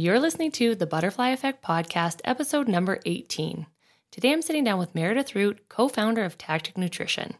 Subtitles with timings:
[0.00, 3.66] You're listening to the Butterfly Effect Podcast, episode number 18.
[4.12, 7.34] Today I'm sitting down with Meredith Root, co founder of Tactic Nutrition.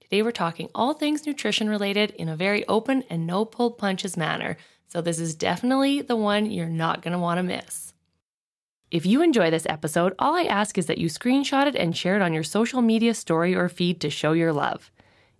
[0.00, 4.16] Today we're talking all things nutrition related in a very open and no pull punches
[4.16, 4.56] manner,
[4.86, 7.92] so this is definitely the one you're not going to want to miss.
[8.92, 12.14] If you enjoy this episode, all I ask is that you screenshot it and share
[12.14, 14.92] it on your social media story or feed to show your love.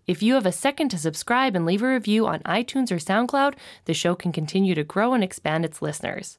[0.09, 3.55] If you have a second to subscribe and leave a review on iTunes or SoundCloud,
[3.85, 6.39] the show can continue to grow and expand its listeners.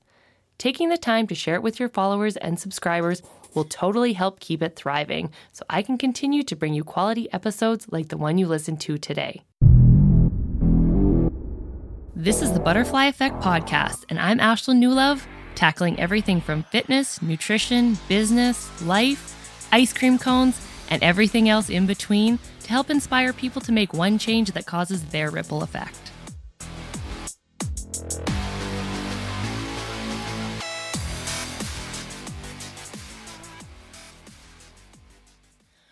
[0.57, 3.21] Taking the time to share it with your followers and subscribers
[3.53, 7.85] will totally help keep it thriving so I can continue to bring you quality episodes
[7.91, 9.43] like the one you listened to today.
[12.15, 15.23] This is the Butterfly Effect Podcast, and I'm Ashlyn Newlove,
[15.53, 22.39] tackling everything from fitness, nutrition, business, life, ice cream cones, and everything else in between
[22.61, 26.06] to help inspire people to make one change that causes their ripple effect.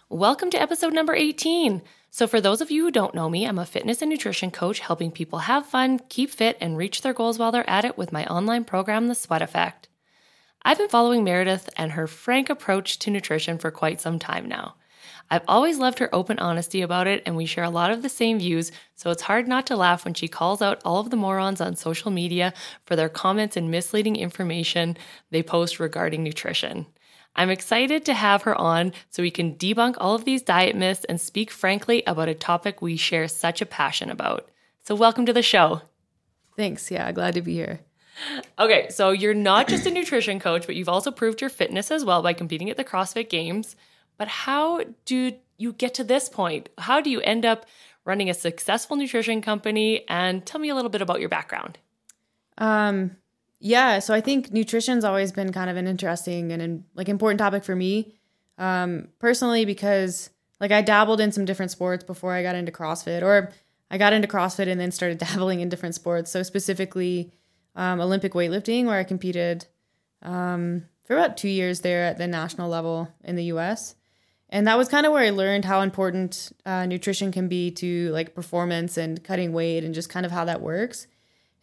[0.09, 1.81] Welcome to episode number 18.
[2.11, 4.77] So, for those of you who don't know me, I'm a fitness and nutrition coach
[4.77, 8.11] helping people have fun, keep fit, and reach their goals while they're at it with
[8.11, 9.89] my online program, The Sweat Effect.
[10.61, 14.75] I've been following Meredith and her frank approach to nutrition for quite some time now.
[15.31, 18.07] I've always loved her open honesty about it, and we share a lot of the
[18.07, 21.17] same views, so it's hard not to laugh when she calls out all of the
[21.17, 22.53] morons on social media
[22.85, 24.97] for their comments and misleading information
[25.31, 26.85] they post regarding nutrition.
[27.35, 31.03] I'm excited to have her on so we can debunk all of these diet myths
[31.05, 34.49] and speak frankly about a topic we share such a passion about.
[34.83, 35.81] So, welcome to the show.
[36.55, 36.89] Thanks.
[36.89, 37.81] Yeah, glad to be here.
[38.57, 42.05] Okay, so you're not just a nutrition coach, but you've also proved your fitness as
[42.05, 43.75] well by competing at the CrossFit Games.
[44.17, 46.69] But how do you get to this point?
[46.77, 47.65] How do you end up
[48.05, 50.05] running a successful nutrition company?
[50.07, 51.77] And tell me a little bit about your background.
[52.57, 53.17] Um,
[53.65, 57.63] yeah, so I think nutrition's always been kind of an interesting and like important topic
[57.63, 58.13] for me
[58.59, 60.29] um, personally because
[60.61, 63.51] like I dabbled in some different sports before I got into CrossFit, or
[63.89, 66.29] I got into CrossFit and then started dabbling in different sports.
[66.29, 67.33] So specifically,
[67.75, 69.65] um, Olympic weightlifting, where I competed
[70.21, 73.95] um, for about two years there at the national level in the U.S.
[74.47, 78.11] And that was kind of where I learned how important uh, nutrition can be to
[78.11, 81.07] like performance and cutting weight and just kind of how that works.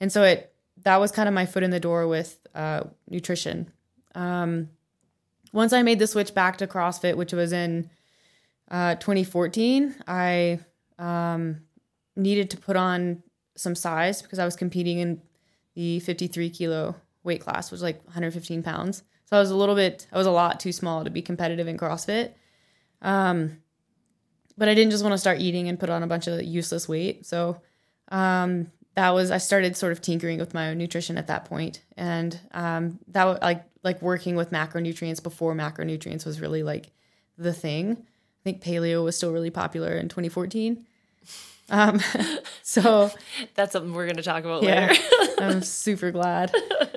[0.00, 0.51] And so it
[0.84, 3.70] that was kind of my foot in the door with uh, nutrition.
[4.14, 4.68] Um,
[5.52, 7.90] once I made the switch back to CrossFit, which was in
[8.70, 10.60] uh, 2014, I
[10.98, 11.60] um,
[12.16, 13.22] needed to put on
[13.56, 15.20] some size because I was competing in
[15.74, 19.02] the 53 kilo weight class, which was like 115 pounds.
[19.26, 21.68] So I was a little bit, I was a lot too small to be competitive
[21.68, 22.32] in CrossFit.
[23.00, 23.58] Um,
[24.56, 26.88] but I didn't just want to start eating and put on a bunch of useless
[26.88, 27.26] weight.
[27.26, 27.60] So
[28.10, 31.82] um, that was I started sort of tinkering with my own nutrition at that point,
[31.96, 36.90] and um, that was like like working with macronutrients before macronutrients was really like
[37.38, 37.96] the thing.
[38.00, 40.84] I think paleo was still really popular in 2014.
[41.70, 42.00] Um,
[42.62, 43.10] so
[43.54, 45.32] that's something we're going to talk about yeah, later.
[45.38, 46.52] I'm super glad.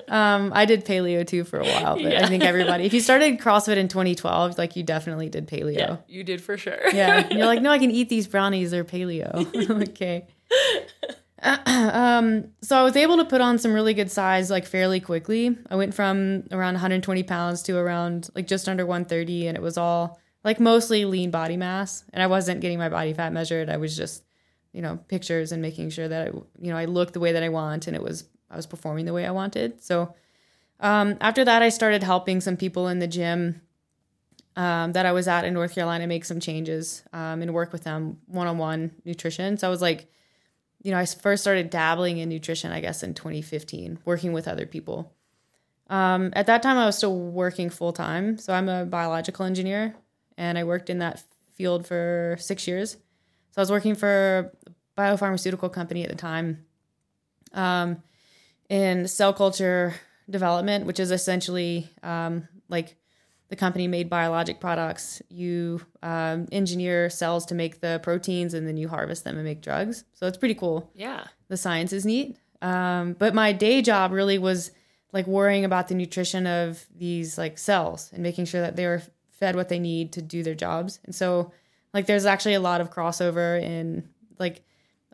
[0.08, 2.24] Um, I did paleo too for a while, but yeah.
[2.24, 5.76] I think everybody, if you started CrossFit in 2012, like you definitely did paleo.
[5.76, 6.78] Yeah, you did for sure.
[6.92, 7.28] yeah.
[7.32, 8.70] You're like, no, I can eat these brownies.
[8.70, 9.88] They're paleo.
[9.88, 10.26] okay.
[11.66, 15.56] um, so I was able to put on some really good size like fairly quickly.
[15.70, 19.78] I went from around 120 pounds to around like just under 130, and it was
[19.78, 22.04] all like mostly lean body mass.
[22.12, 23.70] And I wasn't getting my body fat measured.
[23.70, 24.24] I was just,
[24.72, 26.30] you know, pictures and making sure that I,
[26.60, 29.04] you know, I looked the way that I want, and it was I was performing
[29.04, 29.82] the way I wanted.
[29.82, 30.14] So
[30.80, 33.60] um, after that, I started helping some people in the gym
[34.56, 37.84] um, that I was at in North Carolina make some changes um, and work with
[37.84, 39.58] them one on one nutrition.
[39.58, 40.08] So I was like
[40.86, 44.66] you know, I first started dabbling in nutrition, I guess, in 2015, working with other
[44.66, 45.12] people.
[45.90, 48.38] Um, at that time, I was still working full time.
[48.38, 49.96] So I'm a biological engineer
[50.38, 51.24] and I worked in that
[51.54, 52.92] field for six years.
[52.92, 52.98] So
[53.56, 56.64] I was working for a biopharmaceutical company at the time
[57.52, 58.00] um,
[58.68, 59.92] in cell culture
[60.30, 62.94] development, which is essentially um, like
[63.48, 65.22] the company made biologic products.
[65.28, 69.62] You um, engineer cells to make the proteins, and then you harvest them and make
[69.62, 70.04] drugs.
[70.14, 70.90] So it's pretty cool.
[70.94, 72.36] Yeah, the science is neat.
[72.62, 74.70] Um, but my day job really was
[75.12, 79.02] like worrying about the nutrition of these like cells and making sure that they were
[79.30, 80.98] fed what they need to do their jobs.
[81.04, 81.52] And so,
[81.94, 84.08] like, there's actually a lot of crossover in
[84.38, 84.62] like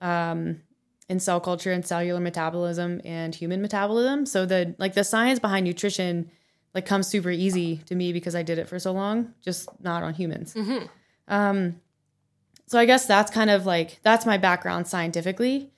[0.01, 0.61] um,
[1.09, 4.27] in cell culture and cellular metabolism and human metabolism.
[4.27, 6.31] So the like the science behind nutrition
[6.75, 10.03] like comes super easy to me because I did it for so long, just not
[10.03, 10.55] on humans.
[10.55, 10.87] Mm-hmm.
[11.29, 11.81] Um,
[12.67, 15.71] so I guess that's kind of like that's my background scientifically.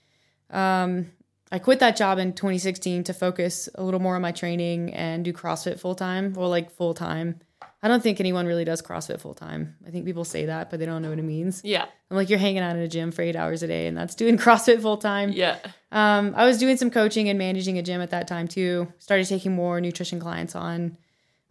[0.51, 1.11] Um,
[1.51, 5.25] I quit that job in 2016 to focus a little more on my training and
[5.25, 6.33] do CrossFit full time.
[6.33, 7.41] Well, like full time.
[7.85, 9.77] I don't think anyone really does CrossFit full time.
[9.87, 11.61] I think people say that, but they don't know what it means.
[11.63, 11.85] Yeah.
[12.11, 14.15] I'm like, you're hanging out in a gym for eight hours a day, and that's
[14.15, 15.33] doing CrossFit full time.
[15.33, 15.59] Yeah.
[15.93, 18.91] Um, I was doing some coaching and managing a gym at that time too.
[19.01, 20.97] Started taking more nutrition clients on.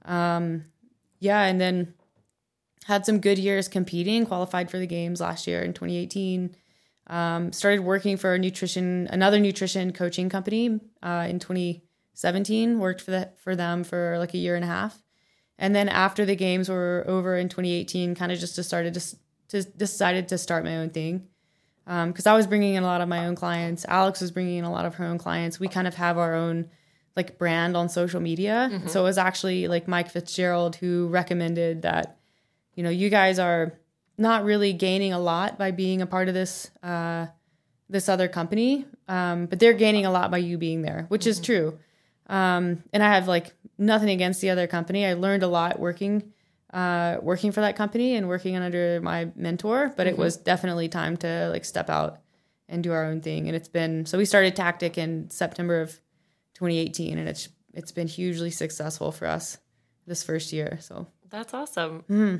[0.05, 0.65] Um,
[1.19, 1.93] yeah, and then
[2.85, 6.55] had some good years competing, qualified for the games last year in 2018.
[7.05, 12.79] Um, started working for a nutrition, another nutrition coaching company uh, in 2017.
[12.79, 15.02] Worked for that for them for like a year and a half,
[15.57, 19.15] and then after the games were over in 2018, kind of just started to,
[19.49, 21.27] to decided to start my own thing
[21.85, 23.85] because um, I was bringing in a lot of my own clients.
[23.87, 25.59] Alex was bringing in a lot of her own clients.
[25.59, 26.69] We kind of have our own
[27.15, 28.69] like brand on social media.
[28.71, 28.87] Mm-hmm.
[28.87, 32.17] So it was actually like Mike Fitzgerald who recommended that,
[32.73, 33.73] you know, you guys are
[34.17, 37.27] not really gaining a lot by being a part of this uh,
[37.89, 41.29] this other company, um, but they're gaining a lot by you being there, which mm-hmm.
[41.29, 41.77] is true.
[42.27, 45.05] Um, and I have like nothing against the other company.
[45.05, 46.33] I learned a lot working
[46.73, 50.15] uh, working for that company and working under my mentor, but mm-hmm.
[50.15, 52.19] it was definitely time to like step out
[52.67, 53.47] and do our own thing.
[53.47, 55.91] And it's been so we started Tactic in September of
[56.55, 59.57] 2018, and it's it's been hugely successful for us
[60.07, 60.79] this first year.
[60.81, 62.03] So that's awesome.
[62.09, 62.37] Mm-hmm.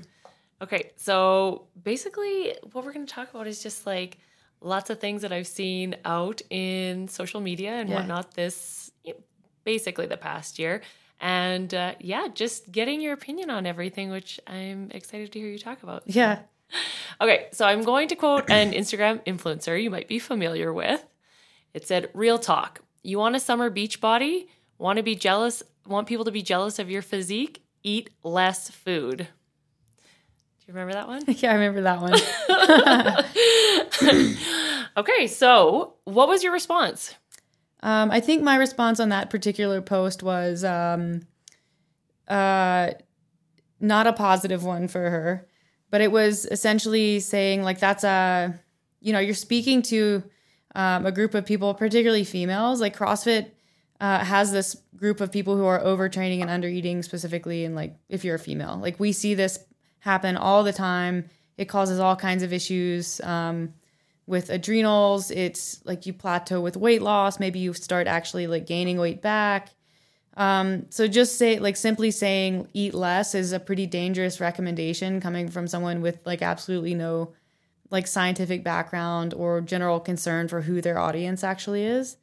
[0.62, 4.18] Okay, so basically, what we're going to talk about is just like
[4.62, 7.96] lots of things that I've seen out in social media and yeah.
[7.96, 8.92] whatnot this
[9.64, 10.82] basically the past year.
[11.24, 15.58] And uh, yeah, just getting your opinion on everything, which I'm excited to hear you
[15.58, 16.04] talk about.
[16.06, 16.40] Yeah.
[17.22, 21.02] Okay, so I'm going to quote an Instagram influencer you might be familiar with.
[21.74, 22.82] It said, Real talk.
[23.04, 24.50] You want a summer beach body?
[24.78, 25.64] Want to be jealous?
[25.88, 27.64] Want people to be jealous of your physique?
[27.84, 29.20] Eat less food.
[29.20, 31.24] Do you remember that one?
[31.28, 32.20] Yeah, I remember that one.
[34.98, 37.16] okay, so what was your response?
[37.84, 41.28] Um, I think my response on that particular post was um,
[42.30, 42.92] uh,
[43.82, 45.48] not a positive one for her,
[45.92, 48.58] but it was essentially saying like that's a,
[49.02, 50.24] you know, you're speaking to
[50.76, 52.80] um, a group of people, particularly females.
[52.80, 53.52] Like CrossFit
[54.00, 58.24] uh, has this group of people who are overtraining and undereating specifically, and like if
[58.24, 59.60] you're a female, like we see this
[60.00, 61.30] happen all the time.
[61.58, 63.74] It causes all kinds of issues um,
[64.26, 65.32] with adrenals.
[65.32, 67.40] It's like you plateau with weight loss.
[67.40, 69.70] Maybe you start actually like gaining weight back.
[70.36, 75.48] Um, so just say like simply saying eat less is a pretty dangerous recommendation coming
[75.48, 77.34] from someone with like absolutely no
[77.92, 82.18] like scientific background or general concern for who their audience actually is.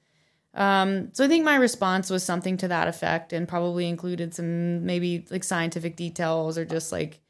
[0.53, 4.85] Um, so I think my response was something to that effect and probably included some
[4.85, 7.21] maybe like scientific details or just like,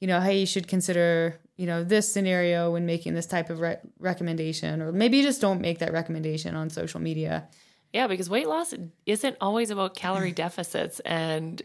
[0.00, 3.60] you know, hey, you should consider, you know, this scenario when making this type of
[3.60, 7.48] re- recommendation, or maybe you just don't make that recommendation on social media.
[7.92, 8.74] Yeah, because weight loss
[9.06, 11.00] isn't always about calorie deficits.
[11.00, 11.60] And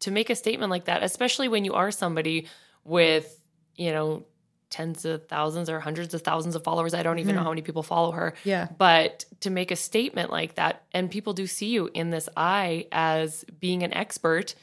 [0.00, 2.48] to make a statement like that, especially when you are somebody
[2.84, 3.40] with,
[3.76, 4.24] you know,
[4.70, 6.94] tens of thousands or hundreds of thousands of followers.
[6.94, 7.34] I don't even mm.
[7.34, 7.44] know mm-hmm.
[7.44, 8.34] how many people follow her.
[8.44, 8.68] Yeah.
[8.78, 12.86] But to make a statement like that, and people do see you in this eye
[12.92, 14.54] as being an expert,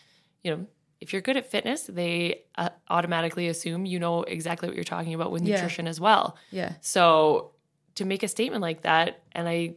[0.44, 0.66] you know,
[1.00, 5.14] if you're good at fitness, they uh, automatically assume you know exactly what you're talking
[5.14, 5.56] about with yeah.
[5.56, 6.38] nutrition as well.
[6.52, 6.74] Yeah.
[6.82, 7.52] So
[7.96, 9.76] to make a statement like that, and I,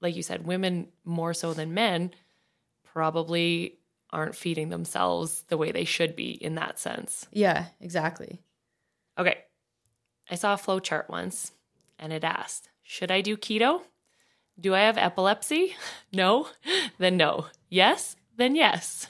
[0.00, 2.12] like you said, women more so than men
[2.92, 3.78] probably
[4.10, 7.26] aren't feeding themselves the way they should be in that sense.
[7.32, 8.40] Yeah, exactly.
[9.18, 9.38] Okay.
[10.30, 11.52] I saw a flow chart once
[11.98, 13.82] and it asked, Should I do keto?
[14.58, 15.74] Do I have epilepsy?
[16.12, 16.48] No?
[16.98, 17.46] Then no.
[17.68, 18.16] Yes?
[18.36, 19.06] Then yes.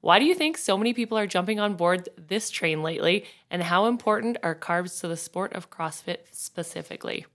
[0.00, 3.24] Why do you think so many people are jumping on board this train lately?
[3.50, 7.26] And how important are carbs to the sport of CrossFit specifically?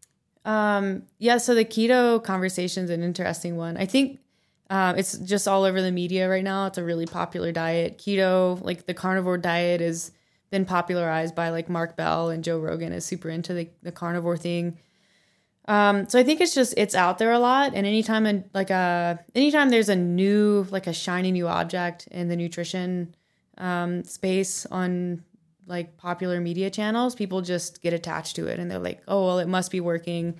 [0.46, 3.78] Um, yeah, so the keto conversation is an interesting one.
[3.78, 4.20] I think
[4.70, 6.68] um, it's just all over the media right now.
[6.68, 7.98] It's a really popular diet.
[7.98, 10.12] Keto, like the carnivore diet, has
[10.50, 14.38] been popularized by like Mark Bell and Joe Rogan is super into the, the carnivore
[14.38, 14.78] thing.
[15.66, 18.70] Um, so I think it's just it's out there a lot, and anytime in, like
[18.70, 23.16] a uh, anytime there's a new like a shiny new object in the nutrition
[23.58, 25.24] um, space on
[25.66, 29.40] like popular media channels, people just get attached to it, and they're like, oh well,
[29.40, 30.38] it must be working,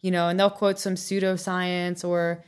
[0.00, 2.42] you know, and they'll quote some pseudoscience or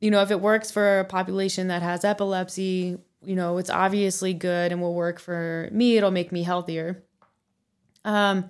[0.00, 4.32] you know if it works for a population that has epilepsy, you know it's obviously
[4.32, 5.98] good and will work for me.
[5.98, 7.04] It'll make me healthier.
[8.06, 8.48] Um,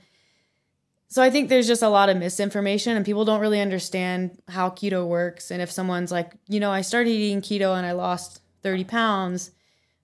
[1.11, 4.69] so I think there's just a lot of misinformation and people don't really understand how
[4.69, 5.51] keto works.
[5.51, 9.51] And if someone's like, you know, I started eating keto and I lost 30 pounds,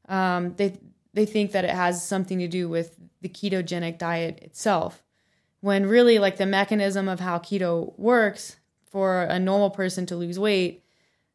[0.09, 0.79] um, they
[1.13, 5.03] they think that it has something to do with the ketogenic diet itself.
[5.61, 8.57] When really like the mechanism of how keto works
[8.91, 10.83] for a normal person to lose weight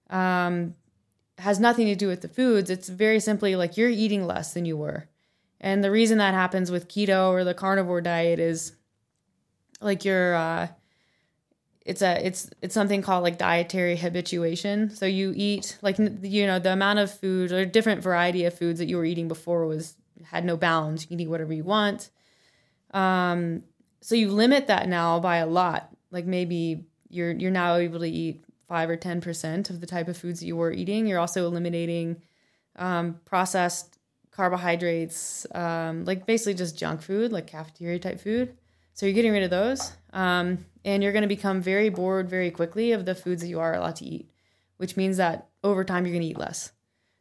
[0.10, 0.76] um,
[1.38, 2.70] has nothing to do with the foods.
[2.70, 5.08] It's very simply like you're eating less than you were.
[5.62, 8.74] And the reason that happens with keto or the carnivore diet is
[9.82, 10.68] like you're uh,
[11.86, 14.90] it's a it's it's something called like dietary habituation.
[14.90, 18.80] So you eat like you know the amount of food or different variety of foods
[18.80, 21.04] that you were eating before was had no bounds.
[21.04, 22.10] You can eat whatever you want.
[22.92, 23.64] Um,
[24.02, 25.90] so you limit that now by a lot.
[26.12, 30.08] Like maybe you're you're now able to eat five or ten percent of the type
[30.08, 31.08] of foods that you were eating.
[31.08, 32.22] You're also eliminating
[32.76, 33.98] um, processed
[34.32, 38.56] carbohydrates, um, like basically just junk food, like cafeteria type food.
[39.00, 42.52] So you're getting rid of those, um, and you're going to become very bored very
[42.52, 44.30] quickly of the foods that you are allowed to eat,
[44.76, 46.74] which means that over time you're going to eat less.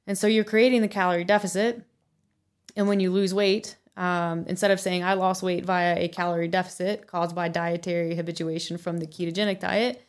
[0.04, 1.84] And so you're creating the calorie deficit.
[2.74, 6.48] And when you lose weight, um, instead of saying I lost weight via a calorie
[6.48, 10.02] deficit caused by dietary habituation from the ketogenic diet,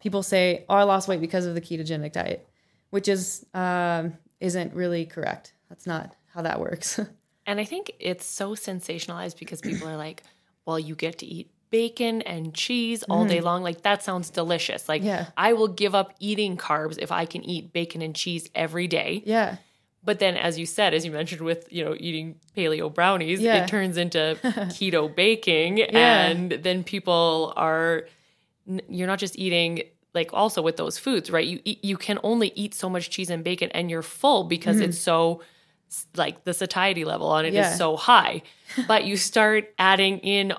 [0.00, 2.46] people say, "Oh, I lost weight because of the ketogenic diet,"
[2.90, 5.54] which is um, isn't really correct.
[5.70, 7.00] That's not how that works.
[7.46, 10.22] and I think it's so sensationalized because people are like,
[10.66, 13.44] "Well, you get to eat bacon and cheese all day mm.
[13.44, 13.62] long.
[13.62, 14.88] Like that sounds delicious.
[14.88, 15.26] Like Yeah.
[15.36, 19.22] I will give up eating carbs if I can eat bacon and cheese every day."
[19.26, 19.56] yeah,
[20.04, 23.64] But then, as you said, as you mentioned with you know eating paleo brownies, Yeah.
[23.64, 24.38] it turns into
[24.76, 28.06] keto baking, and then people are
[28.88, 29.82] you're not just eating
[30.14, 31.46] like also with those foods, right?
[31.46, 34.90] You you can only eat so much cheese and bacon, and you're full because mm-hmm.
[34.90, 35.40] it's so
[36.16, 37.70] like the satiety level on it is Mm-hmm.
[37.72, 37.74] Yeah.
[37.76, 38.42] so high.
[38.88, 40.52] but you start adding in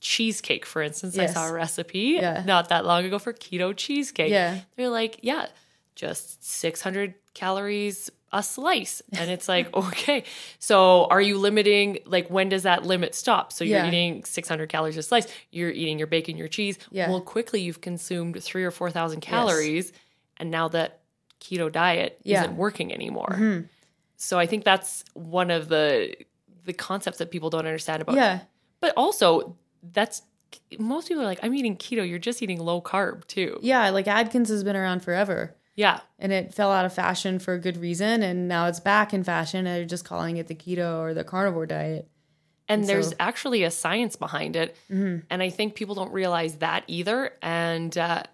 [0.00, 1.16] cheesecake, for instance.
[1.16, 1.30] Yes.
[1.30, 2.42] I saw a recipe Yeah.
[2.46, 4.30] not that long ago for keto cheesecake.
[4.30, 4.60] Yeah.
[4.76, 5.46] They're like, yeah,
[5.94, 9.02] just 600 calories a slice.
[9.12, 10.24] And it's like, okay.
[10.58, 13.52] So are you limiting, like, when does that limit stop?
[13.52, 13.88] So you're Yeah.
[13.88, 16.78] eating 600 calories a slice, you're eating your bacon, your cheese.
[16.90, 17.10] Yeah.
[17.10, 19.92] Well, quickly you've consumed three or 4,000 calories.
[20.38, 21.00] And now that
[21.40, 22.42] keto diet Yeah.
[22.42, 23.34] isn't working anymore.
[23.38, 23.68] Mhm.
[24.22, 26.14] So I think that's one of the
[26.64, 28.40] the concepts that people don't understand about yeah,
[28.80, 30.20] but also that's
[30.78, 32.06] most people are like i'm eating keto.
[32.06, 33.58] You're just eating low carb too.
[33.62, 33.88] Yeah.
[33.88, 35.56] Like Atkins has been around forever.
[35.74, 36.00] yeah.
[36.18, 39.24] And it fell out of fashion for a good reason and now it's back in
[39.24, 42.06] fashion and they're just calling it the keto or the carnivore diet.
[42.68, 44.76] And there's so- actually a science behind it.
[44.90, 45.20] Mm-hmm.
[45.30, 48.24] and i think people don't realize that either and uh,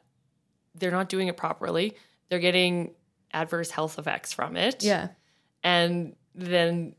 [0.74, 1.94] they're not doing it properly.
[2.28, 2.94] They're getting
[3.32, 4.82] adverse health effects from it.
[4.82, 5.08] Yeah
[5.66, 6.94] and then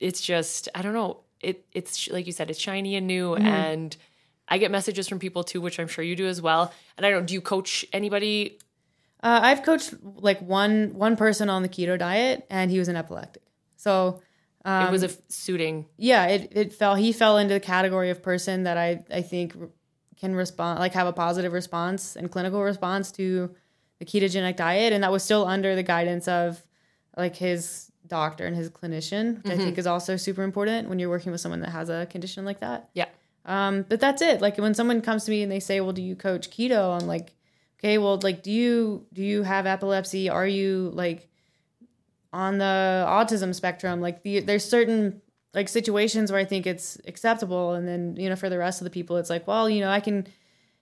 [0.00, 3.46] it's just i don't know it it's like you said it's shiny and new Mm-hmm.
[3.46, 3.96] and
[4.48, 6.72] i get messages from people too which i'm sure you do as well.
[6.96, 8.58] And i don't do you coach anybody?
[9.22, 9.94] Uh, i've coached
[10.28, 13.42] like one one person on the keto diet and he was an epileptic.
[13.76, 14.20] So
[14.64, 15.86] um, it was a f- suiting.
[15.96, 19.54] yeah it, it fell he fell into the category of person that i i think
[20.20, 23.50] can respond like have a positive response and clinical response to
[23.98, 24.92] the ketogenic diet.
[24.92, 26.62] And that was still under the guidance of
[27.16, 31.08] like his doctor and his clinician which i think is also super important when you're
[31.10, 33.06] working with someone that has a condition like that yeah
[33.44, 34.40] Um, but that's it.
[34.40, 37.06] Like when someone comes to me and they say, "Well, do you coach keto?" I'm
[37.06, 37.32] like,
[37.78, 40.28] "Okay, well, like, do you do you have epilepsy?
[40.28, 41.28] Are you like
[42.32, 44.00] on the autism spectrum?
[44.00, 45.22] Like, the, there's certain
[45.54, 48.84] like situations where I think it's acceptable, and then you know, for the rest of
[48.84, 50.26] the people, it's like, well, you know, I can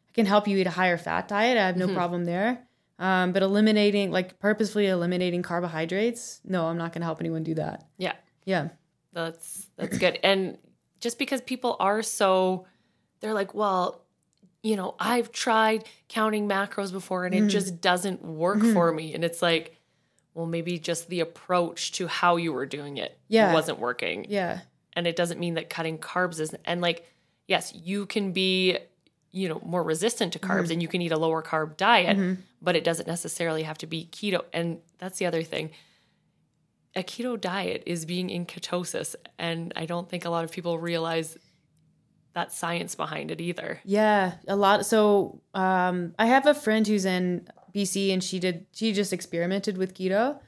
[0.08, 1.56] I can help you eat a higher fat diet.
[1.58, 2.66] I have no problem there.
[2.98, 7.54] Um, but eliminating like purposefully eliminating carbohydrates, no, I'm not going to help anyone do
[7.54, 7.84] that.
[7.98, 8.68] yeah Yeah,
[9.12, 10.18] That's that's good.
[10.22, 10.58] And
[11.00, 12.66] just because people are so
[13.20, 14.02] they're like, well,
[14.62, 19.12] you know, I've tried counting macros before and it just doesn't work for me.
[19.14, 19.76] And it's like,
[20.34, 23.52] well, maybe just the approach to how you were doing it Yeah.
[23.52, 24.26] wasn't working.
[24.28, 24.60] yeah,
[24.94, 27.06] And it doesn't mean that cutting carbs is and like,
[27.46, 28.78] yes, you can be,
[29.34, 32.16] you know, more resistant to carbs and you can eat a lower carb diet,
[32.62, 34.40] but it doesn't necessarily have to be keto.
[34.52, 35.70] And that's the other thing
[36.96, 40.78] a keto diet is being in ketosis and i don't think a lot of people
[40.78, 41.36] realize
[42.34, 44.86] that science behind it either Yeah, a lot.
[44.86, 49.78] So um, I have a friend who's in BC, and she did she just experimented
[49.78, 50.40] with keto,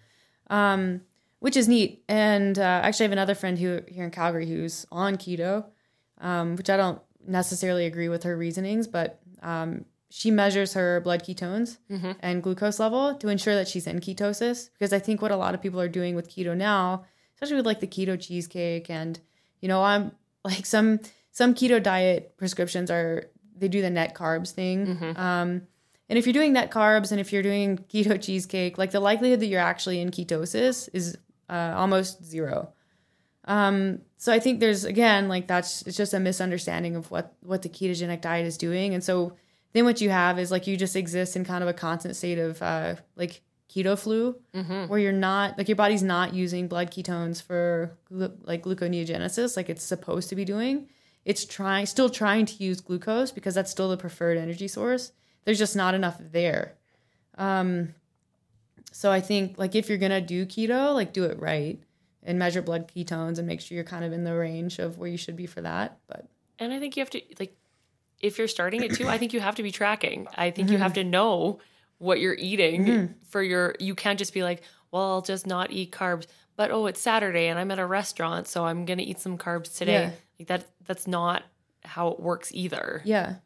[0.51, 1.03] um,
[1.39, 2.03] which is neat.
[2.09, 5.67] And uh, actually, I have another friend who here in Calgary who's on keto,
[6.21, 11.23] um, which I don't necessarily agree with her reasonings, but um, she measures her blood
[11.25, 11.79] ketones
[12.21, 14.71] and glucose level to ensure that she's in ketosis.
[14.73, 17.05] Because I think what a lot of people are doing with keto now,
[17.35, 19.19] especially with like the keto cheesecake, and
[19.61, 20.13] you know, I'm
[20.45, 21.01] like some
[21.33, 23.27] some keto diet prescriptions are
[23.59, 24.87] they do the net carbs thing.
[25.17, 25.63] Um,
[26.09, 29.41] and if you're doing net carbs and if you're doing keto cheesecake, like the likelihood
[29.41, 31.19] that you're actually in ketosis is
[31.51, 32.73] uh, almost zero.
[33.47, 37.63] Um, so I think there's again like that's it's just a misunderstanding of what what
[37.63, 39.37] the ketogenic diet is doing, and so
[39.73, 42.39] then what you have is like you just exist in kind of a constant state
[42.39, 44.35] of uh, like keto flu,
[44.89, 49.69] where you're not like your body's not using blood ketones for glu- like gluconeogenesis like
[49.69, 50.89] it's supposed to be doing.
[51.25, 55.11] It's trying, still trying to use glucose because that's still the preferred energy source.
[55.45, 56.75] There's just not enough there.
[57.37, 57.95] Um,
[58.93, 61.81] so I think like if you're gonna do keto, like do it right
[62.27, 65.09] and measure blood ketones and make sure you're kind of in the range of where
[65.09, 65.99] you should be for that.
[66.09, 66.27] But
[66.59, 67.57] And I think you have to like
[68.21, 70.27] if you're starting it too, I think you have to be tracking.
[70.37, 71.03] I think you have mm-hmm.
[71.03, 71.61] to know
[71.99, 73.13] what you're eating mm-hmm.
[73.29, 76.27] for your you can't just be like, well, I'll just not eat carbs.
[76.57, 79.77] But oh, it's Saturday and I'm at a restaurant, so I'm gonna eat some carbs
[79.77, 79.93] today.
[79.93, 80.11] Yeah.
[80.39, 81.45] Like that that's not
[81.85, 83.03] how it works either.
[83.05, 83.37] yeah,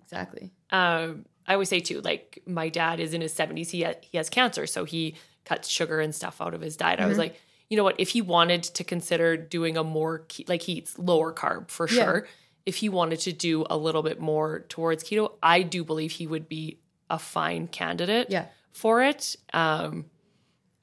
[0.00, 0.50] exactly.
[0.70, 3.70] um, I always say too, like my dad is in his 70s.
[3.70, 7.00] He ha- he has cancer, so he cuts sugar and stuff out of his diet.
[7.00, 7.20] I was mm-hmm.
[7.20, 7.40] like,
[7.72, 7.96] you know what?
[7.98, 11.88] If he wanted to consider doing a more ke- like he eats lower carb for
[11.88, 12.04] Yeah.
[12.04, 12.28] sure.
[12.66, 16.26] If he wanted to do a little bit more towards keto, I do believe he
[16.26, 18.48] would be a fine candidate Yeah.
[18.72, 19.36] for it.
[19.54, 20.10] Um,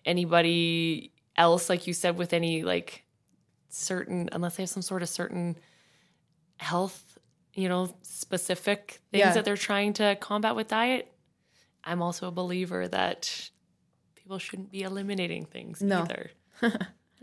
[0.04, 3.04] anybody else, like you said, with any like
[3.70, 5.58] certain, unless they have some sort of certain
[6.58, 7.20] health,
[7.54, 9.34] you know, specific things Yeah.
[9.34, 11.12] that they're trying to combat with diet,
[11.84, 13.52] I'm also a believer that
[14.16, 16.02] people shouldn't be eliminating things No.
[16.02, 16.32] either.
[16.62, 16.74] And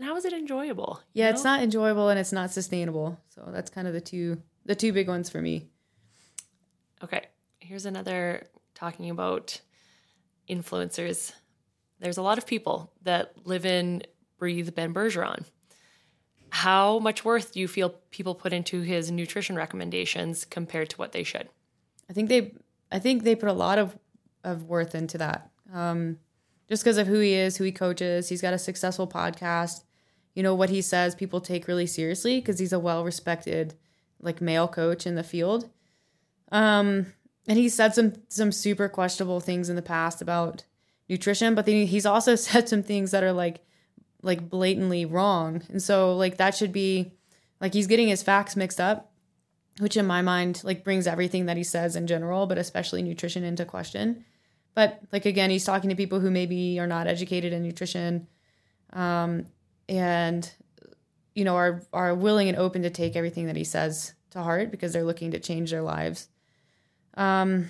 [0.01, 1.01] how is it enjoyable?
[1.13, 1.51] Yeah, it's know?
[1.51, 3.19] not enjoyable and it's not sustainable.
[3.29, 5.67] So that's kind of the two the two big ones for me.
[7.03, 7.25] Okay,
[7.59, 9.61] here's another talking about
[10.49, 11.33] influencers.
[11.99, 14.03] There's a lot of people that live in
[14.37, 15.45] breathe Ben Bergeron.
[16.49, 21.11] How much worth do you feel people put into his nutrition recommendations compared to what
[21.11, 21.49] they should?
[22.09, 22.53] I think they
[22.91, 23.97] I think they put a lot of
[24.43, 25.49] of worth into that.
[25.73, 26.19] Um,
[26.67, 29.83] just because of who he is, who he coaches, he's got a successful podcast.
[30.33, 33.75] You know what he says, people take really seriously because he's a well respected
[34.19, 35.69] like male coach in the field.
[36.51, 37.13] Um,
[37.47, 40.63] and he said some some super questionable things in the past about
[41.09, 43.61] nutrition, but then he's also said some things that are like
[44.21, 45.63] like blatantly wrong.
[45.69, 47.13] And so like that should be
[47.59, 49.11] like he's getting his facts mixed up
[49.79, 53.43] which in my mind like brings everything that he says in general but especially nutrition
[53.43, 54.25] into question
[54.77, 58.27] but like again he's talking to people who maybe are not educated in nutrition
[58.93, 59.45] um,
[59.89, 60.49] and
[61.33, 64.69] you know are are willing and open to take everything that he says to heart
[64.69, 66.27] because they're looking to change their lives.
[67.15, 67.69] Um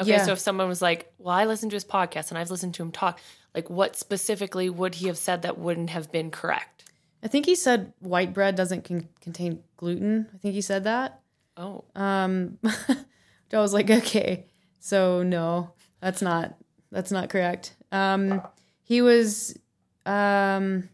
[0.00, 0.24] Okay, Yeah.
[0.24, 2.82] so if someone was like, "Well, I listened to his podcast and I've listened to
[2.82, 3.20] him talk,"
[3.54, 6.84] like what specifically would he have said that wouldn't have been correct?
[7.24, 10.26] i think he said white bread doesn't con- contain gluten.
[10.34, 11.20] I think he said that.
[11.56, 14.46] Oh, Um, I was like, okay,
[14.80, 15.70] so no,
[16.02, 16.56] that's not
[16.90, 17.74] that's not correct.
[17.92, 18.42] Um,
[18.82, 19.56] he was
[20.04, 20.88] um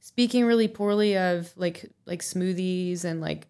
[0.00, 3.46] speaking really poorly of like like smoothies and like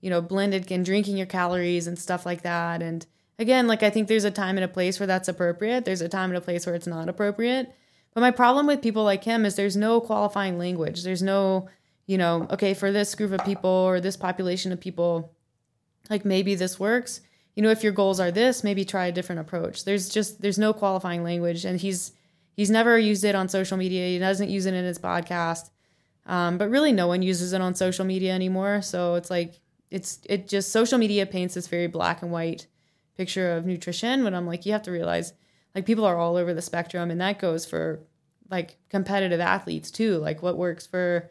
[0.00, 2.80] you know blended and drinking your calories and stuff like that.
[2.80, 3.04] And
[3.38, 5.84] again, like I think there's a time and a place where that's appropriate.
[5.84, 7.74] There's a time and a place where it's not appropriate.
[8.14, 11.02] But my problem with people like him is there's no qualifying language.
[11.02, 11.68] There's no,
[12.06, 15.34] you know, okay, for this group of people or this population of people,
[16.08, 17.22] like maybe this works
[17.54, 19.84] you know if your goals are this maybe try a different approach.
[19.84, 22.12] There's just there's no qualifying language and he's
[22.54, 24.08] he's never used it on social media.
[24.08, 25.70] He doesn't use it in his podcast.
[26.26, 28.80] Um, but really no one uses it on social media anymore.
[28.82, 32.66] So it's like it's it just social media paints this very black and white
[33.16, 35.34] picture of nutrition when i'm like you have to realize
[35.72, 38.00] like people are all over the spectrum and that goes for
[38.50, 40.18] like competitive athletes too.
[40.18, 41.30] Like what works for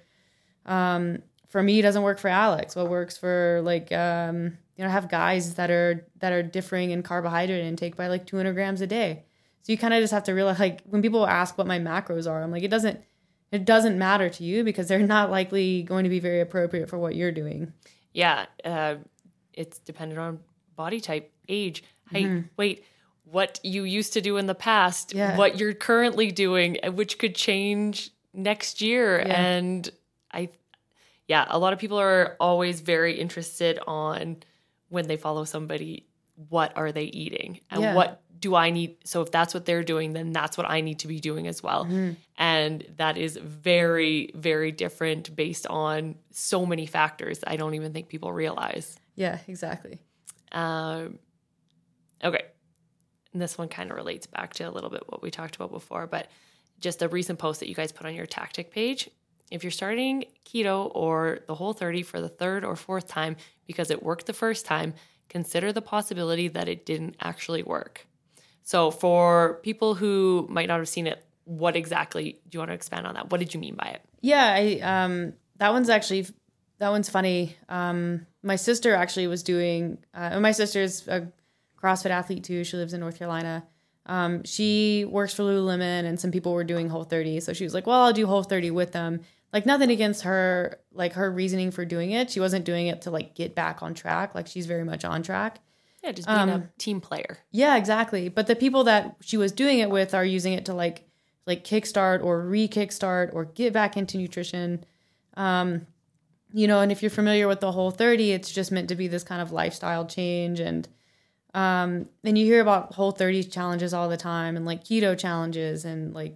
[0.65, 2.75] um, for me doesn't work for Alex.
[2.75, 6.91] What works for like um, you know, I have guys that are that are differing
[6.91, 9.23] in carbohydrate intake by like 200 grams a day.
[9.61, 12.29] So you kind of just have to realize like when people ask what my macros
[12.29, 12.99] are, I'm like it doesn't
[13.51, 16.97] it doesn't matter to you because they're not likely going to be very appropriate for
[16.97, 17.71] what you're doing.
[18.13, 18.45] yeah.
[18.65, 18.95] Uh,
[19.53, 20.39] it's dependent on
[20.75, 22.83] body type, age, height, weight,
[23.25, 25.37] what you used to do in the past, Yeah.
[25.37, 29.19] what you're currently doing, uh, which could change next year.
[29.19, 29.39] Yeah.
[29.39, 29.87] And
[30.31, 30.49] I,
[31.27, 34.37] yeah, a lot of people are always very interested on
[34.93, 36.05] when they follow somebody,
[36.49, 37.95] what are they eating and Yeah.
[37.95, 38.97] what do I need?
[39.05, 41.63] So if that's what they're doing, then that's what I need to be doing as
[41.63, 41.85] well.
[42.37, 47.39] And that is very, very different based on so many factors.
[47.47, 48.99] I don't even think people realize.
[49.15, 49.99] Yeah, exactly.
[50.51, 51.19] Um,
[52.23, 52.43] okay.
[53.31, 55.71] And this one kind of relates back to a little bit what we talked about
[55.71, 56.27] before, but
[56.79, 59.09] just a recent post that you guys put on your tactic page.
[59.51, 63.35] If you're starting keto or the whole 30 for the third or fourth time
[63.67, 64.93] because it worked the first time,
[65.29, 68.07] consider the possibility that it didn't actually work.
[68.63, 72.75] So, for people who might not have seen it, what exactly do you want to
[72.75, 73.29] expand on that?
[73.29, 74.01] What did you mean by it?
[74.21, 76.27] Yeah, I um that one's actually
[76.79, 77.57] that one's funny.
[77.67, 81.27] Um my sister actually was doing uh, my sister's a
[81.81, 82.63] CrossFit athlete too.
[82.63, 83.65] She lives in North Carolina.
[84.05, 87.39] Um, she works for Lululemon, and some people were doing Whole 30.
[87.39, 89.21] So she was like, "Well, I'll do Whole 30 with them."
[89.53, 92.31] Like nothing against her, like her reasoning for doing it.
[92.31, 94.33] She wasn't doing it to like get back on track.
[94.33, 95.59] Like she's very much on track.
[96.03, 97.37] Yeah, just being um, a team player.
[97.51, 98.27] Yeah, exactly.
[98.27, 101.07] But the people that she was doing it with are using it to like
[101.45, 104.83] like kickstart or re-kickstart or get back into nutrition.
[105.35, 105.87] Um,
[106.53, 109.07] you know, and if you're familiar with the whole 30, it's just meant to be
[109.07, 110.87] this kind of lifestyle change and
[111.53, 115.85] um, and you hear about whole 30 challenges all the time and like keto challenges
[115.85, 116.35] and like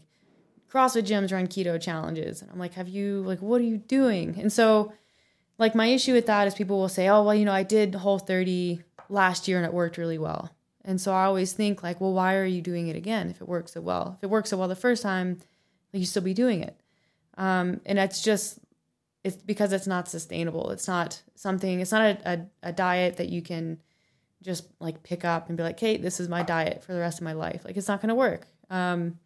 [0.78, 2.42] CrossFit gyms run keto challenges.
[2.42, 4.40] And I'm like, have you like what are you doing?
[4.40, 4.94] And so
[5.58, 7.96] like my issue with that is people will say, "Oh, well, you know, I did
[7.96, 10.52] whole 30 last year and it worked really well."
[10.86, 13.48] And so I always think like, "Well, why are you doing it again if it
[13.48, 14.14] works so well?
[14.18, 15.40] If it works so well the first time,
[15.94, 16.80] you still be doing it."
[17.38, 18.60] Um, and it's just
[19.24, 20.70] it's because it's not sustainable.
[20.70, 21.80] It's not something.
[21.80, 22.32] It's not a,
[22.64, 23.80] a, a diet that you can
[24.44, 27.18] just like pick up and be like, "Hey, this is my diet for the rest
[27.18, 28.46] of my life." Like it's not going to work.
[28.70, 29.20] Um,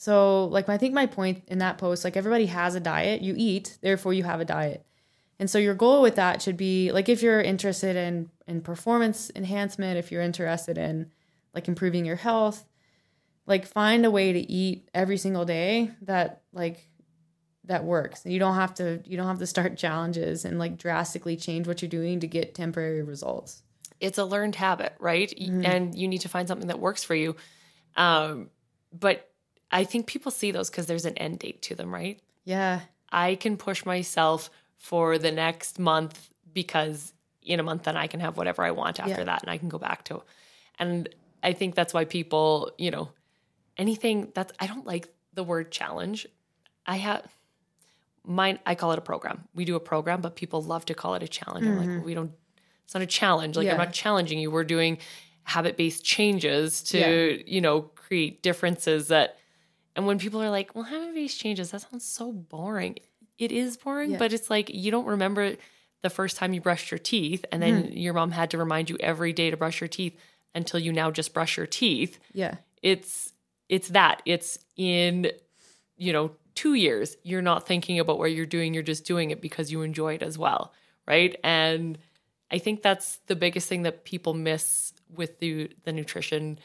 [0.00, 3.20] so like I think my point in that post, like everybody has a diet.
[3.20, 4.86] You eat, therefore you have a diet.
[5.38, 9.30] And so your goal with that should be like if you're interested in in performance
[9.36, 11.10] enhancement, if you're interested in
[11.54, 12.64] like improving your health,
[13.44, 16.88] like find a way to eat every single day that like
[17.64, 18.24] that works.
[18.24, 21.66] And you don't have to you don't have to start challenges and like drastically change
[21.66, 23.62] what you're doing to get temporary results.
[24.00, 25.28] It's a learned habit, right?
[25.38, 25.66] Mm-hmm.
[25.66, 27.36] And you need to find something that works for you.
[27.98, 28.48] Um,
[28.98, 29.29] but
[29.70, 32.20] I think people see those because there's an end date to them, right?
[32.44, 32.80] Yeah.
[33.10, 38.20] I can push myself for the next month because in a month then I can
[38.20, 39.24] have whatever I want after yeah.
[39.24, 40.22] that and I can go back to.
[40.78, 41.08] And
[41.42, 43.10] I think that's why people, you know,
[43.76, 46.26] anything that's I don't like the word challenge.
[46.86, 47.26] I have
[48.24, 49.44] mine I call it a program.
[49.54, 51.66] We do a program, but people love to call it a challenge.
[51.66, 51.72] Mm-hmm.
[51.72, 52.06] I'm like, well, mm-hmm.
[52.06, 52.32] we don't
[52.84, 53.56] it's not a challenge.
[53.56, 53.72] Like yeah.
[53.72, 54.50] I'm not challenging you.
[54.50, 54.98] We're doing
[55.44, 57.42] habit-based changes to, yeah.
[57.46, 59.38] you know, create differences that
[59.96, 62.98] and when people are like, well, habit-based changes, that sounds so boring.
[63.38, 64.18] It is boring, yeah.
[64.18, 65.56] but it's like you don't remember
[66.02, 68.00] the first time you brushed your teeth and then mm.
[68.02, 70.16] your mom had to remind you every day to brush your teeth
[70.54, 72.18] until you now just brush your teeth.
[72.32, 72.56] Yeah.
[72.82, 73.32] It's
[73.68, 74.22] it's that.
[74.24, 75.30] It's in
[75.96, 79.40] you know, 2 years you're not thinking about what you're doing, you're just doing it
[79.40, 80.72] because you enjoy it as well,
[81.06, 81.38] right?
[81.44, 81.98] And
[82.50, 86.58] I think that's the biggest thing that people miss with the the nutrition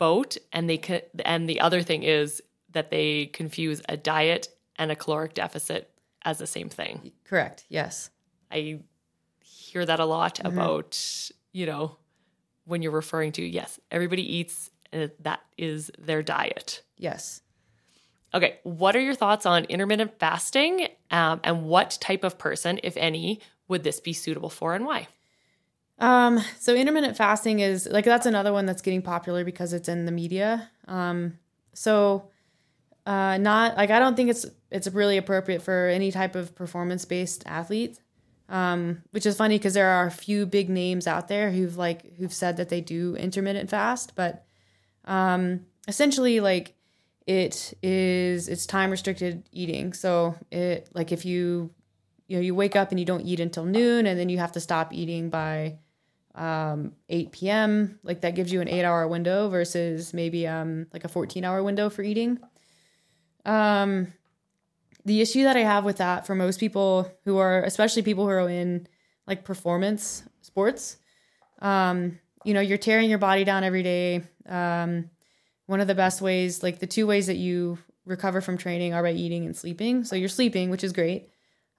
[0.00, 1.02] boat and they can.
[1.24, 5.92] and the other thing is that they confuse a diet and a caloric deficit
[6.24, 7.12] as the same thing.
[7.24, 7.64] Correct.
[7.68, 8.10] Yes.
[8.50, 8.80] I
[9.44, 10.48] hear that a lot mm-hmm.
[10.48, 11.98] about, you know,
[12.64, 16.82] when you're referring to yes, everybody eats and that is their diet.
[16.96, 17.42] Yes.
[18.32, 22.96] Okay, what are your thoughts on intermittent fasting um, and what type of person, if
[22.96, 25.08] any, would this be suitable for and why?
[26.00, 30.06] Um, so intermittent fasting is like that's another one that's getting popular because it's in
[30.06, 30.70] the media.
[30.88, 31.38] Um,
[31.74, 32.30] so
[33.06, 37.04] uh, not like I don't think it's it's really appropriate for any type of performance
[37.04, 38.00] based athlete.
[38.48, 42.16] Um, which is funny because there are a few big names out there who've like
[42.16, 44.44] who've said that they do intermittent fast, but
[45.04, 46.74] um, essentially like
[47.26, 49.92] it is it's time restricted eating.
[49.92, 51.70] So it like if you
[52.26, 54.52] you know you wake up and you don't eat until noon and then you have
[54.52, 55.78] to stop eating by
[56.34, 57.98] um, 8 p.m.
[58.02, 61.62] Like that gives you an eight hour window versus maybe um, like a 14 hour
[61.62, 62.38] window for eating.
[63.44, 64.12] Um,
[65.04, 68.30] the issue that I have with that for most people who are, especially people who
[68.30, 68.86] are in
[69.26, 70.98] like performance sports,
[71.60, 74.22] um, you know, you're tearing your body down every day.
[74.46, 75.10] Um,
[75.66, 79.02] one of the best ways, like the two ways that you recover from training are
[79.02, 80.04] by eating and sleeping.
[80.04, 81.28] So you're sleeping, which is great.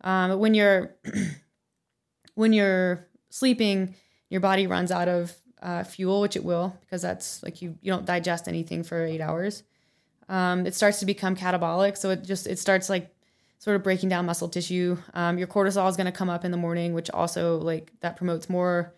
[0.03, 0.95] Um, but when you're
[2.35, 3.95] when you're sleeping,
[4.31, 7.91] your body runs out of uh, fuel, which it will, because that's like you you
[7.91, 9.61] don't digest anything for eight hours.
[10.29, 13.13] Um, it starts to become catabolic, so it just it starts like
[13.59, 14.97] sort of breaking down muscle tissue.
[15.13, 18.15] Um, your cortisol is going to come up in the morning, which also like that
[18.15, 18.95] promotes more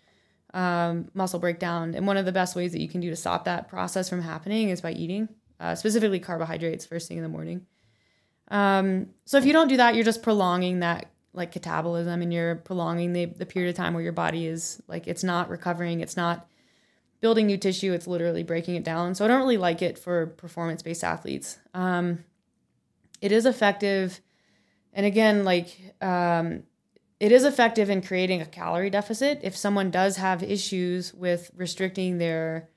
[0.53, 1.95] um, muscle breakdown.
[1.95, 4.21] And one of the best ways that you can do to stop that process from
[4.21, 5.27] happening is by eating,
[5.59, 7.65] uh, specifically carbohydrates first thing in the morning.
[8.49, 12.55] Um, so if you don't do that, you're just prolonging that like catabolism and you're
[12.55, 16.15] prolonging the, the period of time where your body is like it's not recovering it's
[16.15, 16.47] not
[17.21, 19.15] building new tissue it's literally breaking it down.
[19.15, 21.59] So i don't really like it for performance based athletes.
[21.73, 22.23] Um,
[23.21, 24.21] it is effective
[24.93, 26.63] and again like um,
[27.19, 29.39] it is effective in creating a calorie deficit.
[29.43, 32.69] If someone does have issues with restricting their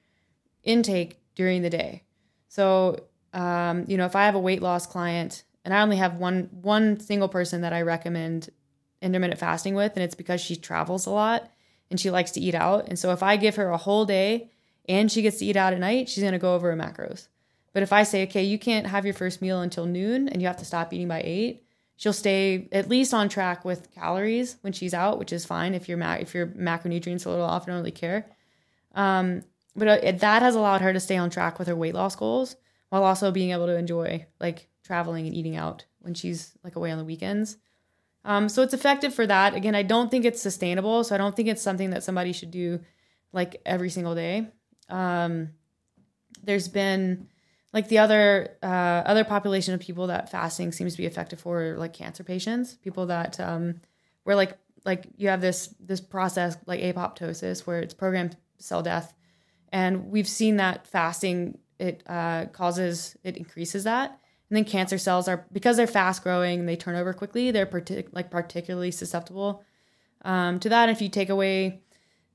[0.63, 2.05] intake during the day.
[2.49, 6.15] So um, you know if i have a weight loss client and I only have
[6.15, 8.51] one one single person that I recommend
[9.03, 11.51] intermittent fasting with, and it's because she travels a lot
[11.91, 12.89] and she likes to eat out.
[12.89, 14.51] And so if I give her a whole day
[14.89, 17.27] and she gets to eat out at night, she's going to go over her macros.
[17.73, 20.47] But if I say, okay, you can't have your first meal until noon and you
[20.47, 21.65] have to stop eating by eight,
[21.97, 25.89] she'll stay at least on track with calories when she's out, which is fine if
[25.89, 27.65] your ma- if your macronutrients a little off.
[27.65, 28.27] I don't really care.
[28.95, 29.43] Um,
[29.75, 32.55] but uh, that has allowed her to stay on track with her weight loss goals
[32.89, 36.91] while also being able to enjoy like traveling and eating out when she's like away
[36.91, 37.57] on the weekends.
[38.25, 39.55] Um, so it's effective for that.
[39.55, 42.51] Again, I don't think it's sustainable, so I don't think it's something that somebody should
[42.51, 42.81] do
[43.33, 44.49] like every single day.
[44.89, 45.51] Um,
[46.43, 47.29] there's been
[47.73, 51.77] like the other uh, other population of people that fasting seems to be effective for
[51.79, 53.81] like cancer patients, people that um,
[54.25, 59.13] where like like you have this this process like apoptosis where it's programmed cell death,
[59.71, 65.29] and we've seen that fasting it uh, causes it increases that, and then cancer cells
[65.29, 67.51] are because they're fast growing, they turn over quickly.
[67.51, 69.65] They're partic- like particularly susceptible
[70.25, 70.89] um, to that.
[70.89, 71.83] If you take away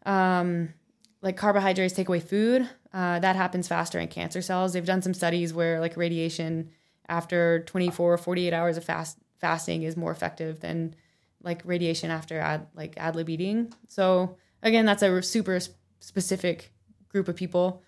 [0.05, 0.73] um,
[1.21, 4.73] like carbohydrates, take away food, uh, that happens faster in cancer cells.
[4.73, 6.71] They've done some studies where like radiation
[7.07, 10.95] after 24 or 48 hours of fast fasting is more effective than
[11.41, 13.73] like radiation after ad, like ad lib eating.
[13.87, 15.59] So again, that's a super
[15.99, 16.71] specific
[17.09, 17.81] group of people.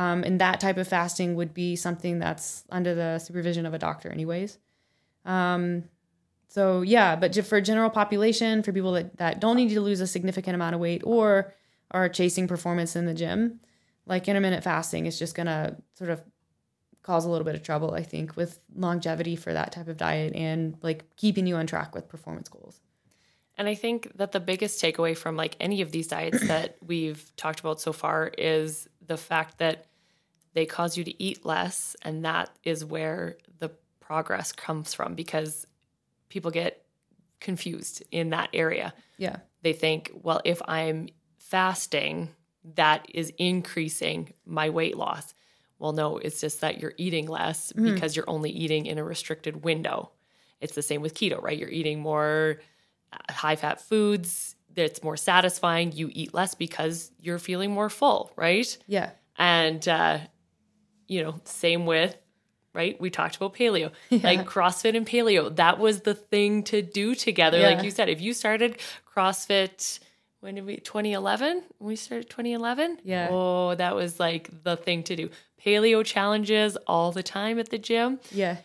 [0.00, 3.78] Um, and that type of fasting would be something that's under the supervision of a
[3.78, 4.56] doctor, anyways.
[5.26, 5.84] Um,
[6.48, 10.06] so yeah, but for general population, for people that, that don't need to lose a
[10.06, 11.52] significant amount of weight or
[11.90, 13.60] are chasing performance in the gym,
[14.06, 16.22] like intermittent fasting is just gonna sort of
[17.02, 20.34] cause a little bit of trouble, I think, with longevity for that type of diet
[20.34, 22.80] and like keeping you on track with performance goals.
[23.58, 27.30] And I think that the biggest takeaway from like any of these diets that we've
[27.36, 29.86] talked about so far is the fact that
[30.54, 31.96] they cause you to eat less.
[32.02, 35.66] And that is where the progress comes from because
[36.28, 36.84] people get
[37.40, 38.94] confused in that area.
[39.18, 39.38] Yeah.
[39.62, 42.28] They think, well, if I'm fasting,
[42.76, 45.34] that is increasing my weight loss.
[45.80, 47.92] Well, no, it's just that you're eating less mm-hmm.
[47.92, 50.12] because you're only eating in a restricted window.
[50.60, 51.58] It's the same with keto, right?
[51.58, 52.60] You're eating more
[53.12, 54.54] uh, high fat foods.
[54.76, 55.92] It's more satisfying.
[55.92, 58.76] You eat less because you're feeling more full, right?
[58.86, 59.10] Yeah.
[59.36, 60.18] And, uh,
[61.06, 62.16] you know, same with,
[62.72, 63.00] right?
[63.00, 64.20] We talked about paleo, yeah.
[64.22, 65.54] like CrossFit and paleo.
[65.56, 67.58] That was the thing to do together.
[67.58, 67.70] Yeah.
[67.70, 68.78] Like you said, if you started
[69.16, 70.00] CrossFit,
[70.40, 75.14] when did we 2011 we started 2011 yeah oh that was like the thing to
[75.14, 75.30] do
[75.64, 78.56] paleo challenges all the time at the gym yeah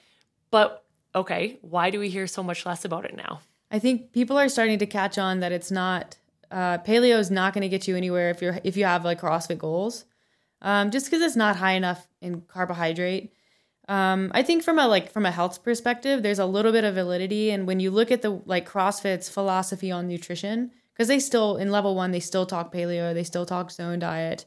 [0.51, 3.41] but okay why do we hear so much less about it now
[3.75, 6.17] i think people are starting to catch on that it's not
[6.51, 9.19] uh, paleo is not going to get you anywhere if you're if you have like
[9.21, 10.05] crossfit goals
[10.65, 13.31] um, just because it's not high enough in carbohydrate.
[13.87, 16.95] Um, I think from a like from a health perspective, there's a little bit of
[16.95, 21.57] validity, and when you look at the like CrossFit's philosophy on nutrition, because they still
[21.57, 24.45] in level one they still talk paleo they still talk zone diet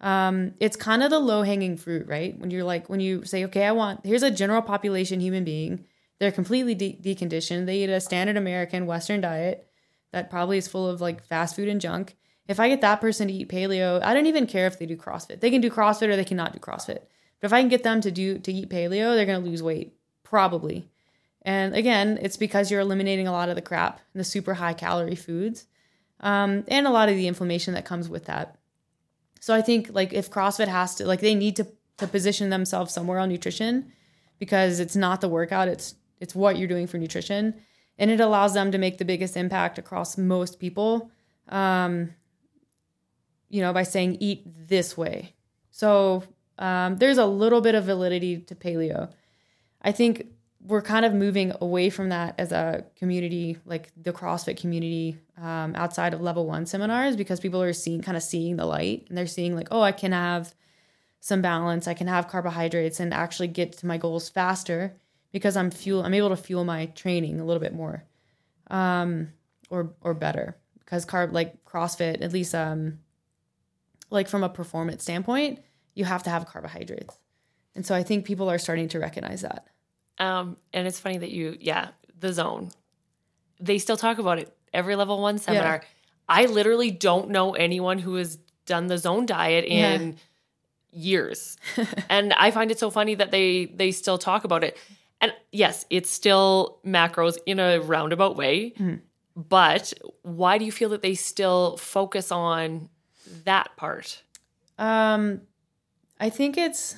[0.00, 2.36] um, it's kind of the low hanging fruit right?
[2.38, 5.84] When you're like when you say okay i want here's a general population human being
[6.18, 7.66] they're completely de- deconditioned.
[7.66, 9.68] They eat a standard american western diet
[10.12, 12.16] that probably is full of like fast food and junk.
[12.46, 14.96] If i get that person to eat paleo i don't even care if they do
[14.96, 15.40] crossfit.
[15.40, 17.00] They can do crossfit or they cannot do crossfit.
[17.40, 19.62] But if i can get them to do to eat paleo they're going to lose
[19.62, 20.88] weight probably.
[21.42, 24.74] And again it's because you're eliminating a lot of the crap and the super high
[24.74, 25.66] calorie foods
[26.20, 28.56] um, and a lot of the inflammation that comes with that.
[29.40, 31.66] So I think like if CrossFit has to like they need to
[31.98, 33.92] to position themselves somewhere on nutrition
[34.38, 35.94] because it's not the workout, it's
[36.24, 37.54] it's what you're doing for nutrition,
[37.98, 41.10] and it allows them to make the biggest impact across most people.
[41.48, 42.14] Um,
[43.54, 45.34] you know, by saying eat this way.
[45.70, 46.24] So
[46.58, 49.12] um, there's a little bit of validity to paleo.
[49.80, 50.26] I think
[50.60, 55.74] we're kind of moving away from that as a community, like the CrossFit community, um,
[55.76, 59.16] outside of level one seminars, because people are seeing kind of seeing the light and
[59.16, 60.54] they're seeing like, oh, I can have
[61.20, 64.96] some balance, I can have carbohydrates, and actually get to my goals faster
[65.34, 66.04] because I'm fuel.
[66.04, 68.04] I'm able to fuel my training a little bit more,
[68.70, 69.32] um,
[69.68, 73.00] or or better because carb like CrossFit, at least um,
[74.10, 75.58] like from a performance standpoint,
[75.94, 77.18] you have to have carbohydrates,
[77.74, 79.66] and so I think people are starting to recognize that.
[80.18, 81.88] Um, and it's funny that you, yeah,
[82.20, 82.70] the zone.
[83.58, 85.80] They still talk about it every level one seminar.
[85.82, 85.88] Yeah.
[86.28, 90.18] I literally don't know anyone who has done the zone diet in yeah.
[90.92, 91.56] years.
[92.08, 94.78] and I find it so funny that they they still talk about it.
[95.24, 98.74] And yes, it's still macros in a roundabout way.
[98.78, 99.00] Mm.
[99.34, 102.90] But why do you feel that they still focus on
[103.44, 104.22] that part?
[104.78, 105.40] Um
[106.20, 106.96] I think it's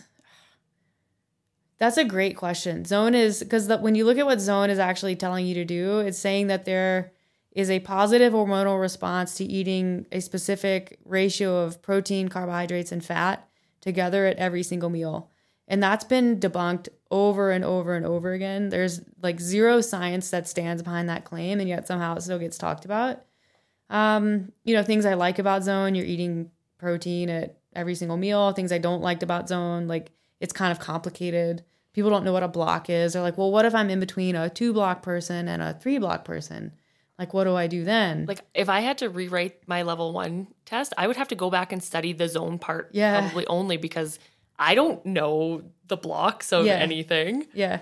[1.78, 2.84] that's a great question.
[2.84, 6.00] Zone is because when you look at what zone is actually telling you to do,
[6.00, 7.12] it's saying that there
[7.52, 13.48] is a positive hormonal response to eating a specific ratio of protein, carbohydrates, and fat
[13.80, 15.30] together at every single meal.
[15.68, 18.68] And that's been debunked over and over and over again.
[18.68, 22.56] There's like zero science that stands behind that claim, and yet somehow it still gets
[22.58, 23.22] talked about.
[23.90, 28.52] Um, you know, things I like about Zone, you're eating protein at every single meal.
[28.52, 31.64] Things I don't like about Zone, like it's kind of complicated.
[31.92, 33.12] People don't know what a block is.
[33.14, 35.98] They're like, well, what if I'm in between a two block person and a three
[35.98, 36.72] block person?
[37.18, 38.26] Like, what do I do then?
[38.26, 41.48] Like, if I had to rewrite my level one test, I would have to go
[41.48, 43.20] back and study the zone part Yeah.
[43.20, 44.18] probably only because
[44.58, 46.74] I don't know the blocks of Yeah.
[46.74, 47.46] anything.
[47.54, 47.80] Yeah.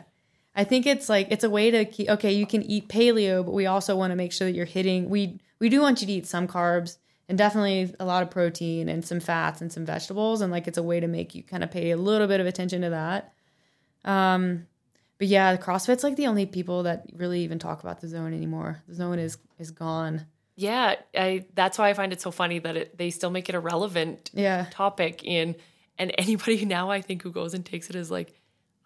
[0.56, 3.52] I think it's like it's a way to keep okay, you can eat paleo, but
[3.52, 6.12] we also want to make sure that you're hitting we we do want you to
[6.12, 10.40] eat some carbs and definitely a lot of protein and some fats and some vegetables
[10.42, 12.46] and like it's a way to make you kind of pay a little bit of
[12.46, 13.32] attention to that.
[14.04, 14.66] Um
[15.18, 18.82] but yeah, CrossFit's like the only people that really even talk about the zone anymore.
[18.88, 20.26] The zone is is gone.
[20.56, 23.54] Yeah, I that's why I find it so funny that it, they still make it
[23.54, 24.66] a relevant Yeah.
[24.70, 25.56] topic in
[25.98, 28.32] and anybody now I think who goes and takes it is like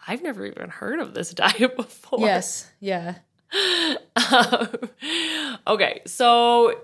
[0.07, 2.21] I've never even heard of this diet before.
[2.21, 2.71] Yes.
[2.81, 3.17] Yeah.
[4.31, 4.69] Um,
[5.67, 6.81] okay, so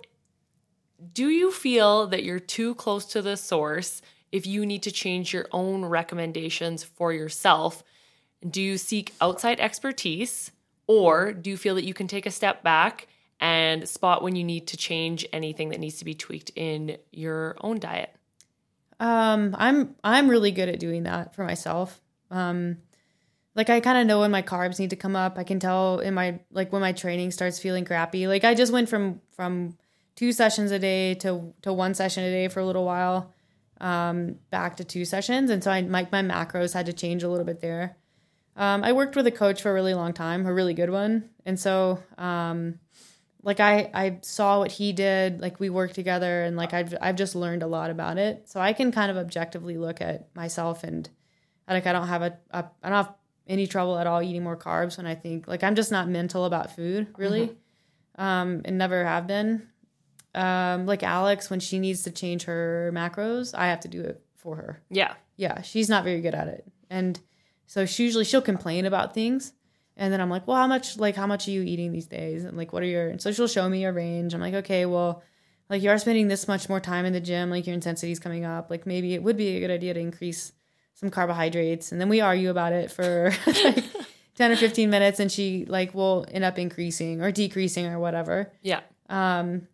[1.13, 4.01] do you feel that you're too close to the source
[4.33, 7.83] if you need to change your own recommendations for yourself?
[8.49, 10.53] Do you seek outside expertise
[10.87, 13.09] or do you feel that you can take a step back
[13.41, 17.57] and spot when you need to change anything that needs to be tweaked in your
[17.61, 18.15] own diet?
[19.01, 22.01] Um, I'm I'm really good at doing that for myself.
[22.31, 22.79] Um,
[23.55, 25.39] like I kind of know when my carbs need to come up.
[25.39, 28.27] I can tell in my like when my training starts feeling crappy.
[28.27, 29.77] Like I just went from from
[30.17, 33.33] two sessions a day to to one session a day for a little while,
[33.81, 37.29] um, back to two sessions, and so I my my macros had to change a
[37.29, 37.97] little bit there.
[38.57, 41.31] Um, I worked with a coach for a really long time, a really good one,
[41.45, 42.79] and so um,
[43.45, 47.17] like I I saw what he did, like we worked together, and like I've I've
[47.17, 50.83] just learned a lot about it, so I can kind of objectively look at myself
[50.83, 51.09] and
[51.69, 53.15] like I don't have a, a I don't have
[53.47, 56.47] any trouble at all eating more carbs when I think like I'm just not mental
[56.47, 57.55] about food really,
[58.17, 59.69] um, and never have been.
[60.35, 64.21] Um, like Alex, when she needs to change her macros, I have to do it
[64.35, 65.15] for her Yeah.
[65.37, 66.67] yeah, she's not very good at it.
[66.91, 67.21] And
[67.67, 69.53] so she usually she'll complain about things.
[69.97, 72.45] And then I'm like, well, how much like how much are you eating these days?
[72.45, 74.35] And like what are your and so she'll show me a range.
[74.35, 75.23] I'm like, okay, well,
[75.71, 78.45] like you are spending this much more time in the gym, like your intensity's coming
[78.45, 78.71] up.
[78.71, 80.53] Like maybe it would be a good idea to increase
[80.95, 81.93] some carbohydrates.
[81.93, 83.85] And then we argue about it for like
[84.37, 88.53] 10 or 15 minutes and she like will end up increasing or decreasing or whatever.
[88.63, 88.81] Yeah.
[89.09, 89.69] Um,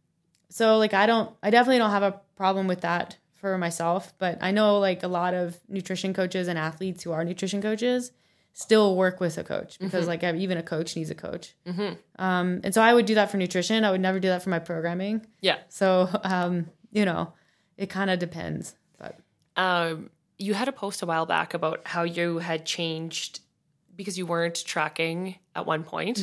[0.51, 4.39] so like I don't, I definitely don't have a problem with that for myself, but
[4.43, 8.13] I know like a lot of nutrition coaches and athletes who are nutrition coaches
[8.53, 11.55] still work with a coach because like even a coach needs a coach.
[12.19, 13.85] Um, and so I would do that for nutrition.
[13.85, 15.25] I would never do that for my programming.
[15.41, 15.59] Yeah.
[15.69, 17.33] So, um, you know,
[17.77, 19.19] it kind of depends, but
[19.57, 23.41] Um, you had a post a while back about how you had changed
[23.97, 26.19] because you weren't tracking at one point,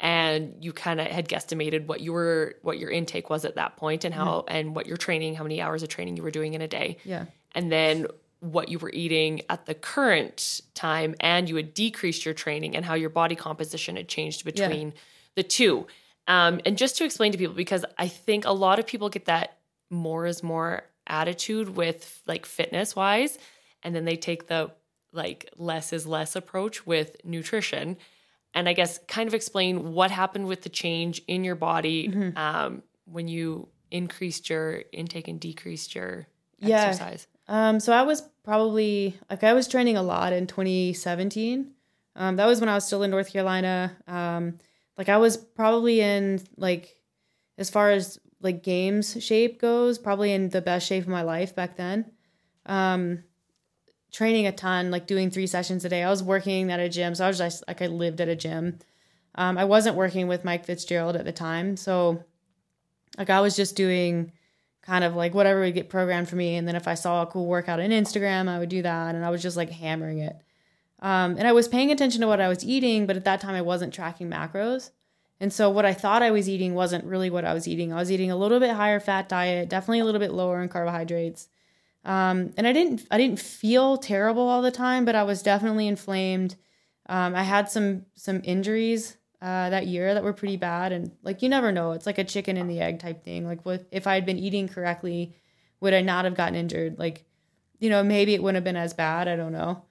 [0.00, 3.76] and you kind of had guesstimated what you were what your intake was at that
[3.76, 6.54] point and how and what your training how many hours of training you were doing
[6.54, 7.26] in a day yeah.
[7.54, 8.06] and then
[8.42, 12.84] what you were eating at the current time and you had decreased your training and
[12.84, 14.92] how your body composition had changed between
[15.36, 15.86] the two
[16.26, 19.26] um, and just to explain to people because i think a lot of people get
[19.26, 19.58] that
[19.90, 23.38] more is more attitude with like fitness wise
[23.84, 24.70] and then they take the
[25.12, 27.96] like less is less approach with nutrition
[28.54, 32.36] and i guess kind of explain what happened with the change in your body Mm-hmm.
[32.36, 36.26] um, when you increased your intake and decreased your
[36.58, 36.86] Yeah.
[36.88, 41.72] exercise Um, so I was probably like I was training a lot in 2017.
[42.14, 43.96] Um, that was when I was still in North Carolina.
[44.06, 44.58] Um,
[44.98, 46.96] like I was probably in like
[47.58, 51.54] as far as like games shape goes, probably in the best shape of my life
[51.54, 52.10] back then.
[52.66, 53.24] Um,
[54.12, 56.02] training a ton, like doing three sessions a day.
[56.02, 58.36] I was working at a gym, so I was just like I lived at a
[58.36, 58.78] gym.
[59.34, 62.24] Um, I wasn't working with Mike Fitzgerald at the time, so
[63.16, 64.32] like I was just doing
[64.82, 66.56] kind of like whatever would get programmed for me.
[66.56, 69.14] And then if I saw a cool workout on Instagram, I would do that.
[69.14, 70.36] And I was just like hammering it.
[71.00, 73.54] Um, and I was paying attention to what I was eating, but at that time
[73.54, 74.90] I wasn't tracking macros.
[75.40, 77.92] And so what I thought I was eating wasn't really what I was eating.
[77.92, 80.68] I was eating a little bit higher fat diet, definitely a little bit lower in
[80.68, 81.48] carbohydrates.
[82.04, 85.88] Um, and I didn't I didn't feel terrible all the time, but I was definitely
[85.88, 86.56] inflamed.
[87.08, 91.42] Um, I had some some injuries uh, that year that were pretty bad, and like
[91.42, 93.44] you never know, it's like a chicken and the egg type thing.
[93.44, 95.34] Like, what if I had been eating correctly,
[95.80, 96.96] would I not have gotten injured?
[96.96, 97.24] Like,
[97.80, 99.26] you know, maybe it wouldn't have been as bad.
[99.26, 99.82] I don't know.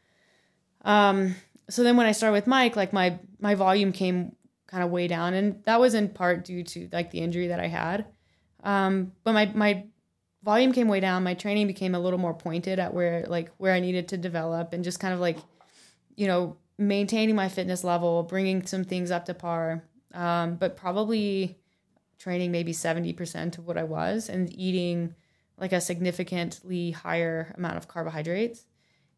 [0.86, 1.36] Um,
[1.70, 4.38] so then when I started with Mike, like my my volume came
[4.68, 7.60] kind of way down, and that was in part due to like the injury that
[7.60, 8.06] I had.
[8.64, 9.84] Um, but my my
[10.44, 11.24] volume came way down.
[11.24, 14.72] My training became a little more pointed at where like where I needed to develop,
[14.72, 15.38] and just kind of like,
[16.16, 16.56] you know,
[16.88, 21.58] maintaining my fitness level, bringing some things up to par, um, but probably
[22.18, 25.16] training maybe seventy percent of what I was, and eating
[25.58, 28.66] like a significantly higher amount of carbohydrates.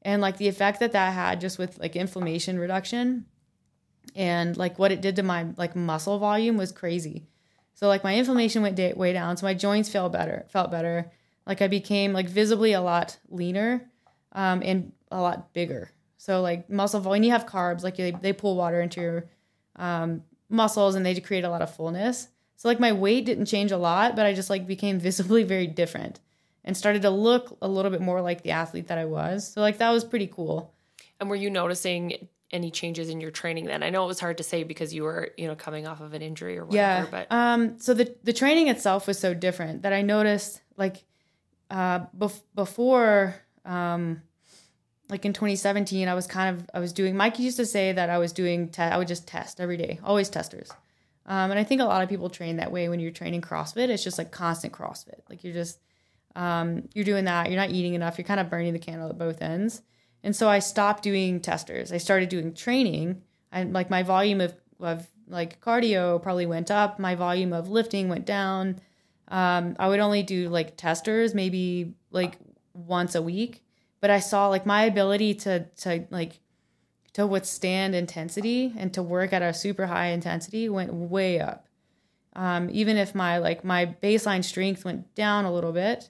[0.02, 3.26] And like the effect that that had just with like inflammation reduction
[4.16, 7.26] and like what it did to my like muscle volume was crazy.
[7.76, 11.12] So like my inflammation went day, way down so my joints felt better felt better.
[11.48, 13.90] Like i became like visibly a lot leaner
[14.34, 15.92] um, and a lot bigger
[16.24, 19.30] so like muscle when you have carbs like they, they pull water into your
[19.76, 23.72] um, muscles and they create a lot of fullness so like my weight didn't change
[23.72, 26.20] a lot but i just like became visibly very different
[26.66, 29.52] and started to look a little bit more like the athlete that I was.
[29.52, 30.74] So like that was pretty cool.
[31.20, 33.84] And were you noticing any changes in your training then?
[33.84, 36.14] I know it was hard to say because you were, you know, coming off of
[36.14, 37.08] an injury or whatever, yeah.
[37.10, 41.04] but um so the the training itself was so different that I noticed like
[41.70, 44.22] uh bef- before um
[45.10, 48.10] like in 2017 I was kind of I was doing Mike used to say that
[48.10, 50.70] I was doing te- I would just test every day, always testers.
[51.26, 53.90] Um, and I think a lot of people train that way when you're training CrossFit.
[53.90, 55.22] It's just like constant CrossFit.
[55.30, 55.80] Like you're just
[56.36, 59.18] um, you're doing that, you're not eating enough, you're kind of burning the candle at
[59.18, 59.82] both ends.
[60.24, 61.92] And so I stopped doing testers.
[61.92, 63.22] I started doing training.
[63.52, 68.10] And like my volume of, of like cardio probably went up, my volume of lifting
[68.10, 68.80] went down.
[69.28, 72.38] Um, I would only do like testers maybe like
[72.74, 73.63] once a week,
[74.04, 76.42] but I saw like my ability to to like
[77.14, 81.68] to withstand intensity and to work at a super high intensity went way up.
[82.36, 86.10] Um, even if my like my baseline strength went down a little bit,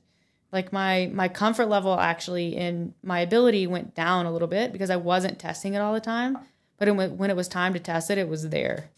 [0.51, 4.89] like my my comfort level actually in my ability went down a little bit because
[4.89, 6.39] I wasn't testing it all the time.
[6.79, 8.89] But it, when it was time to test it, it was there.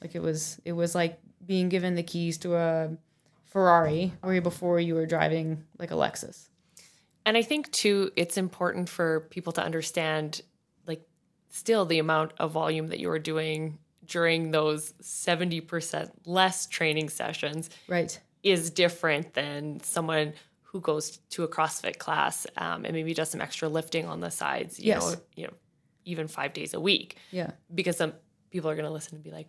[0.00, 2.96] Like it was it was like being given the keys to a
[3.44, 6.48] Ferrari where before you were driving like a Lexus.
[7.28, 10.40] And I think too, it's important for people to understand,
[10.86, 11.06] like,
[11.50, 13.76] still the amount of volume that you were doing
[14.06, 21.44] during those seventy percent less training sessions, right, is different than someone who goes to
[21.44, 25.02] a CrossFit class um, and maybe does some extra lifting on the sides, you yes.
[25.02, 25.52] know, you know,
[26.06, 27.18] even five days a week.
[27.30, 27.50] Yeah.
[27.74, 28.14] Because some
[28.50, 29.48] people are going to listen and be like,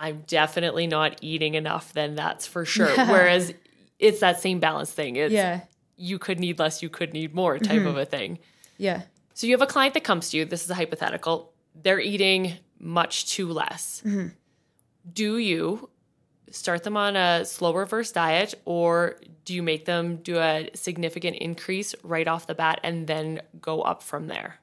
[0.00, 2.88] I'm definitely not eating enough, then that's for sure.
[3.06, 3.54] Whereas
[4.00, 5.14] it's that same balance thing.
[5.14, 5.60] It's, yeah.
[5.96, 7.86] You could need less, you could need more type mm-hmm.
[7.86, 8.38] of a thing.
[8.78, 9.02] Yeah.
[9.34, 10.44] So you have a client that comes to you.
[10.44, 11.52] This is a hypothetical.
[11.74, 14.02] They're eating much too less.
[14.04, 14.28] Mm-hmm.
[15.12, 15.90] Do you
[16.50, 21.36] start them on a slow reverse diet or do you make them do a significant
[21.36, 24.60] increase right off the bat and then go up from there?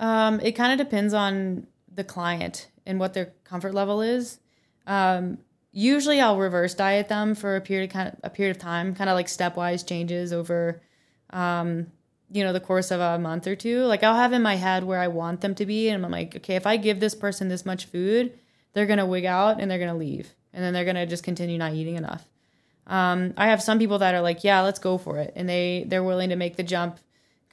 [0.00, 4.40] Um, it kind of depends on the client and what their comfort level is.
[4.86, 5.38] Um,
[5.72, 8.94] usually, I'll reverse diet them for a period of kind of a period of time,
[8.94, 10.80] kind of like stepwise changes over,
[11.30, 11.88] um,
[12.30, 13.82] you know, the course of a month or two.
[13.84, 16.36] Like I'll have in my head where I want them to be, and I'm like,
[16.36, 18.38] okay, if I give this person this much food,
[18.72, 21.72] they're gonna wig out and they're gonna leave and then they're gonna just continue not
[21.72, 22.24] eating enough.
[22.86, 25.84] Um, I have some people that are like, yeah, let's go for it, and they
[25.86, 26.98] they're willing to make the jump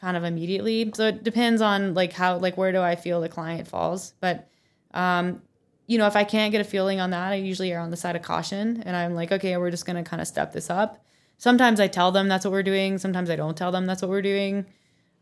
[0.02, 0.92] kind of immediately.
[0.94, 4.48] So it depends on like how like where do I feel the client falls, but
[4.94, 5.42] um,
[5.90, 7.98] you know if I can't get a feeling on that, I usually are on the
[7.98, 11.04] side of caution, and I'm like, okay, we're just gonna kind of step this up.
[11.40, 13.00] Sometimes I tell them that's what we're doing.
[13.00, 14.68] Sometimes I don't tell them that's what we're doing.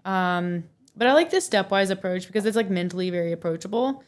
[0.04, 0.66] Um,
[0.98, 4.04] but I like this stepwise approach because it's like mentally very approachable.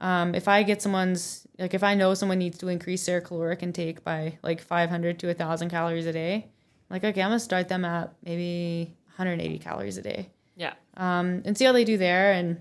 [0.00, 3.62] Um, if I get someone's like if I know someone needs to increase their caloric
[3.62, 6.50] intake by like 500 to 1000 calories a day,
[6.90, 10.28] like okay, I'm going to start them at maybe 180 calories a day.
[10.56, 10.74] Yeah.
[10.98, 12.60] Um, and see how they do there and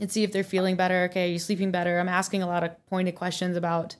[0.00, 1.04] and see if they're feeling better.
[1.04, 1.98] Okay, are you sleeping better?
[1.98, 3.96] I'm asking a lot of pointed questions about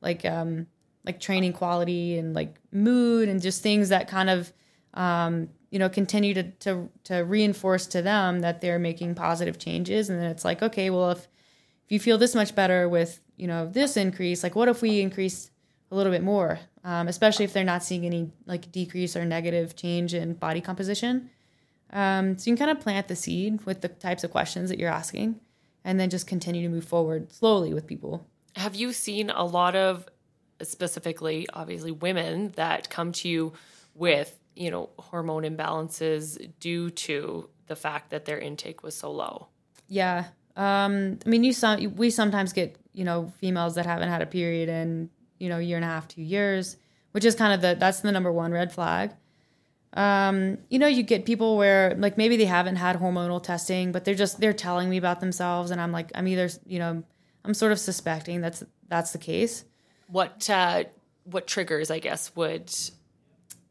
[0.00, 0.66] like um
[1.04, 4.52] like training quality and like mood and just things that kind of
[4.94, 10.08] um you know continue to to to reinforce to them that they're making positive changes
[10.08, 11.26] and then it's like okay well if
[11.86, 15.00] if you feel this much better with you know this increase like what if we
[15.00, 15.50] increase
[15.90, 19.74] a little bit more um, especially if they're not seeing any like decrease or negative
[19.74, 21.30] change in body composition
[21.94, 24.78] um, so you can kind of plant the seed with the types of questions that
[24.78, 25.40] you're asking
[25.84, 28.26] and then just continue to move forward slowly with people.
[28.56, 30.06] Have you seen a lot of
[30.62, 33.52] specifically obviously women that come to you
[33.94, 39.48] with you know hormone imbalances due to the fact that their intake was so low?
[39.88, 40.26] Yeah.
[40.56, 44.26] Um, I mean, you some we sometimes get you know females that haven't had a
[44.26, 46.76] period in you know a year and a half, two years,
[47.12, 49.12] which is kind of the that's the number one red flag.
[49.94, 54.04] Um, you know, you get people where like maybe they haven't had hormonal testing, but
[54.04, 57.04] they're just they're telling me about themselves, and I'm like, I'm either you know,
[57.44, 59.64] I'm sort of suspecting that's that's the case.
[60.08, 60.84] What uh,
[61.24, 62.72] what triggers, I guess, would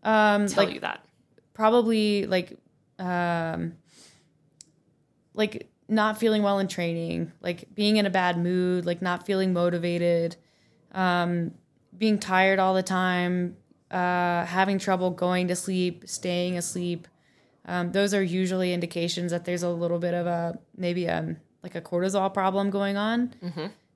[0.03, 1.05] Um, tell like you that?
[1.53, 2.57] probably like
[2.99, 3.73] um
[5.33, 9.53] like not feeling well in training like being in a bad mood like not feeling
[9.53, 10.35] motivated
[10.93, 11.51] um
[11.97, 13.55] being tired all the time
[13.93, 17.07] uh having trouble going to sleep staying asleep
[17.65, 21.75] um, those are usually indications that there's a little bit of a maybe um like
[21.75, 23.33] a cortisol problem going on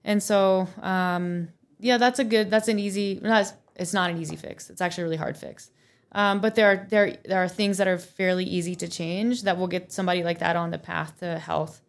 [0.04, 4.36] and so um yeah that's a good that's an easy not, it's not an easy
[4.36, 5.72] fix it's actually a really hard fix
[6.12, 9.58] um, but there are there there are things that are fairly easy to change that
[9.58, 11.82] will get somebody like that on the path to health.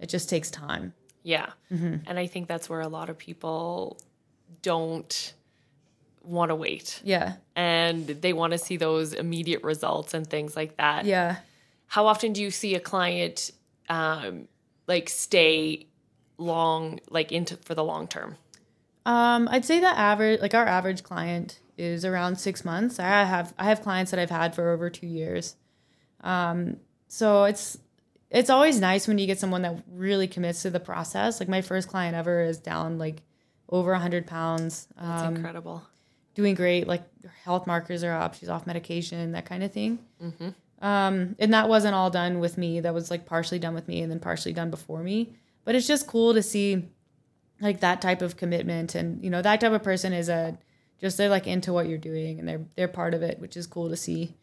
[0.00, 0.94] It just takes time.
[1.22, 1.50] Yeah.
[1.70, 1.96] Mm-hmm.
[2.06, 4.00] And I think that's where a lot of people
[4.62, 5.34] don't
[6.26, 7.00] want to wait.
[7.04, 11.04] Yeah, And they want to see those immediate results and things like that.
[11.06, 11.36] yeah.
[11.88, 13.52] How often do you see a client
[13.88, 14.48] um,
[14.88, 15.86] like stay
[16.36, 18.36] long, like into for the long term?
[19.06, 22.98] Um, I'd say that average, like our average client, is around six months.
[22.98, 25.54] I have I have clients that I've had for over two years.
[26.22, 27.78] Um, so it's
[28.30, 31.38] it's always nice when you get someone that really commits to the process.
[31.38, 33.22] Like my first client ever is down like
[33.68, 34.88] over hundred pounds.
[34.98, 35.84] It's Um, incredible.
[36.36, 36.86] Doing great.
[36.86, 38.34] Like her health markers are up.
[38.34, 39.98] She's off medication, that kind of thing.
[40.82, 42.80] Um, and that wasn't all done with me.
[42.80, 45.32] That was like partially done with me and then partially done before me.
[45.64, 46.84] But it's just cool to see
[47.60, 50.58] like that type of commitment and you know that type of person is a
[51.00, 53.66] just they're like into what you're doing and they're they're part of it, which is
[53.66, 54.36] cool to see.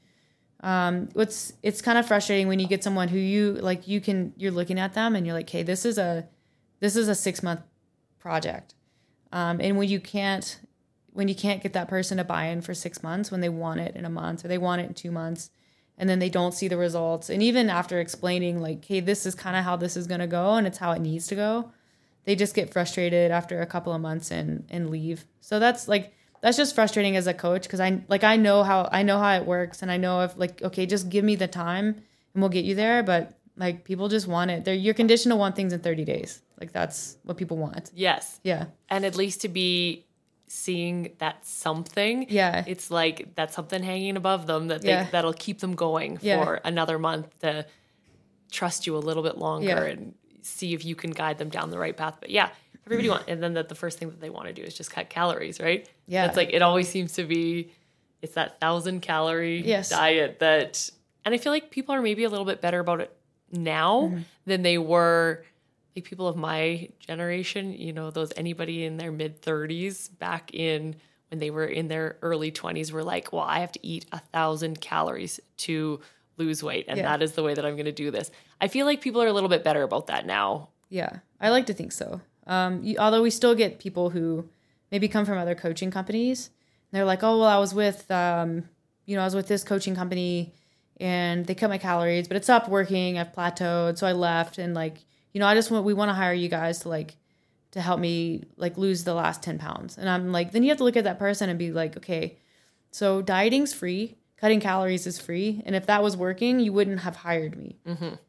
[0.62, 4.34] Um, what's it's kind of frustrating when you get someone who you like you can
[4.38, 6.28] you're looking at them and you're like, hey, this is a
[6.80, 7.62] this is a six month
[8.20, 8.74] project,
[9.32, 10.60] um, and when you can't
[11.14, 13.80] when you can't get that person to buy in for six months when they want
[13.80, 15.50] it in a month or they want it in two months
[15.98, 17.30] and then they don't see the results.
[17.30, 20.28] And even after explaining like hey this is kind of how this is going to
[20.28, 21.72] go and it's how it needs to go
[22.26, 25.26] they just get frustrated after a couple of months and and leave.
[25.40, 28.90] So that's like that's just frustrating as a coach because i like i know how
[28.92, 31.48] i know how it works and i know if like okay just give me the
[31.48, 31.88] time
[32.34, 34.66] and we'll get you there but like people just want it.
[34.66, 36.42] They're you're conditioned to want things in 30 days.
[36.60, 37.92] Like that's what people want.
[37.94, 38.40] Yes.
[38.44, 38.66] yeah.
[38.90, 40.06] And at least to be
[40.54, 42.28] seeing that something.
[42.30, 42.64] Yeah.
[42.68, 45.08] It's like that something hanging above them that they, Yeah.
[45.12, 46.44] that'll keep them going Yeah.
[46.44, 47.66] for another month to
[48.52, 49.84] trust you a little bit longer Yeah.
[49.84, 52.18] and see if you can guide them down the right path.
[52.20, 52.50] But yeah,
[52.86, 54.92] everybody want and then that the first thing that they want to do is just
[54.92, 55.90] cut calories, right?
[56.08, 56.28] Yeah.
[56.28, 57.72] It's like it always seems to be
[58.22, 59.90] it's that thousand calorie Yes.
[59.90, 60.90] diet that
[61.26, 63.16] and I feel like people are maybe a little bit better about it
[63.52, 64.22] now Mm-hmm.
[64.46, 65.44] than they were
[65.96, 70.96] like people of my generation, you know, those anybody in their mid 30s back in
[71.30, 74.20] when they were in their early 20s were like, well, I have to eat a
[74.20, 76.00] thousand calories to
[76.38, 77.04] lose weight, and Yeah.
[77.10, 78.32] that is the way that I'm going to do this.
[78.60, 80.70] I feel like people are a little bit better about that now.
[80.90, 82.22] Yeah, I like to think so.
[82.48, 84.48] Um, you, although we still get people who
[84.92, 88.64] maybe come from other coaching companies, and they're like, "Oh, well, I was with, um,
[89.06, 90.54] you know, I was with this coaching company,
[91.00, 93.18] and they cut my calories, but it stopped working.
[93.18, 94.98] I've plateaued, so I left, and like,
[95.34, 97.18] you know, I just want we want to hire you guys to like
[97.72, 100.78] to help me like lose the last ten pounds." And I'm like, then you have
[100.78, 102.38] to look at that person and be like, okay,
[102.92, 104.16] so dieting's free.
[104.38, 105.64] Cutting calories is free.
[105.66, 107.80] And if that was working, you wouldn't have hired me.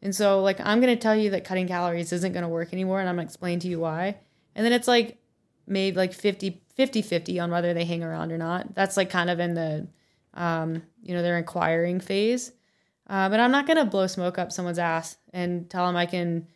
[0.00, 2.72] And so, like, I'm going to tell you that cutting calories isn't going to work
[2.72, 3.00] anymore.
[3.00, 4.16] And I'm going to explain to you why.
[4.54, 5.18] And then it's like
[5.66, 8.74] maybe like 50 50 50 on whether they hang around or not.
[8.74, 9.88] That's like kind of in the,
[10.34, 12.52] um, you know, their inquiring phase.
[13.08, 16.06] Uh, but I'm not going to blow smoke up someone's ass and tell them I
[16.06, 16.46] can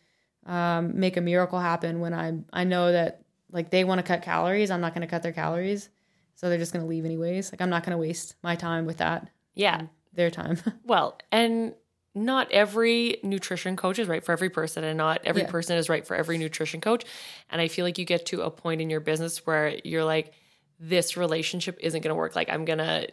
[0.49, 3.21] um, make a miracle happen when I I know that
[3.51, 4.71] like they want to cut calories.
[4.71, 5.89] I'm not going to cut their calories.
[6.35, 7.51] So they're just going to leave anyways.
[7.51, 9.81] Like I'm not going to waste my time with that, Yeah.
[10.13, 10.57] their time.
[10.85, 11.73] Well, and
[12.15, 15.49] not every nutrition coach is right for every person, and not every Yeah.
[15.51, 17.05] person is right for every nutrition coach.
[17.49, 20.33] And I feel like you get to a point in your business where you're like,
[20.79, 22.35] this relationship isn't going to work.
[22.35, 23.09] Like, I'm going to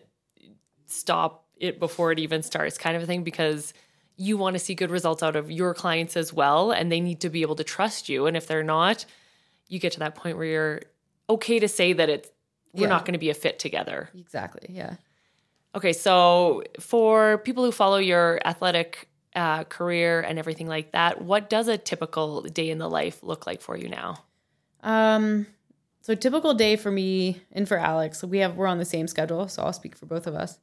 [0.87, 3.75] stop it before it even starts, kind of a thing, because
[4.17, 6.71] you want to see good results out of your clients as well.
[6.73, 8.27] And they need to be able to trust you.
[8.27, 9.05] And if they're not,
[9.69, 10.83] you get to that point where you're
[11.29, 12.31] okay to say that it's,
[12.73, 12.89] we're Yeah.
[12.89, 14.11] not going to be a fit together.
[14.17, 14.67] exactly.
[14.75, 14.95] Yeah.
[15.75, 21.51] Okay, so for people who follow your athletic uh, career and everything like that, what
[21.51, 24.25] does a typical day in the life look like for you now?
[24.83, 25.47] Um,
[26.01, 29.49] so typical day for me and for Alex, we have we're on the same schedule,
[29.49, 30.59] so I'll speak for both of us.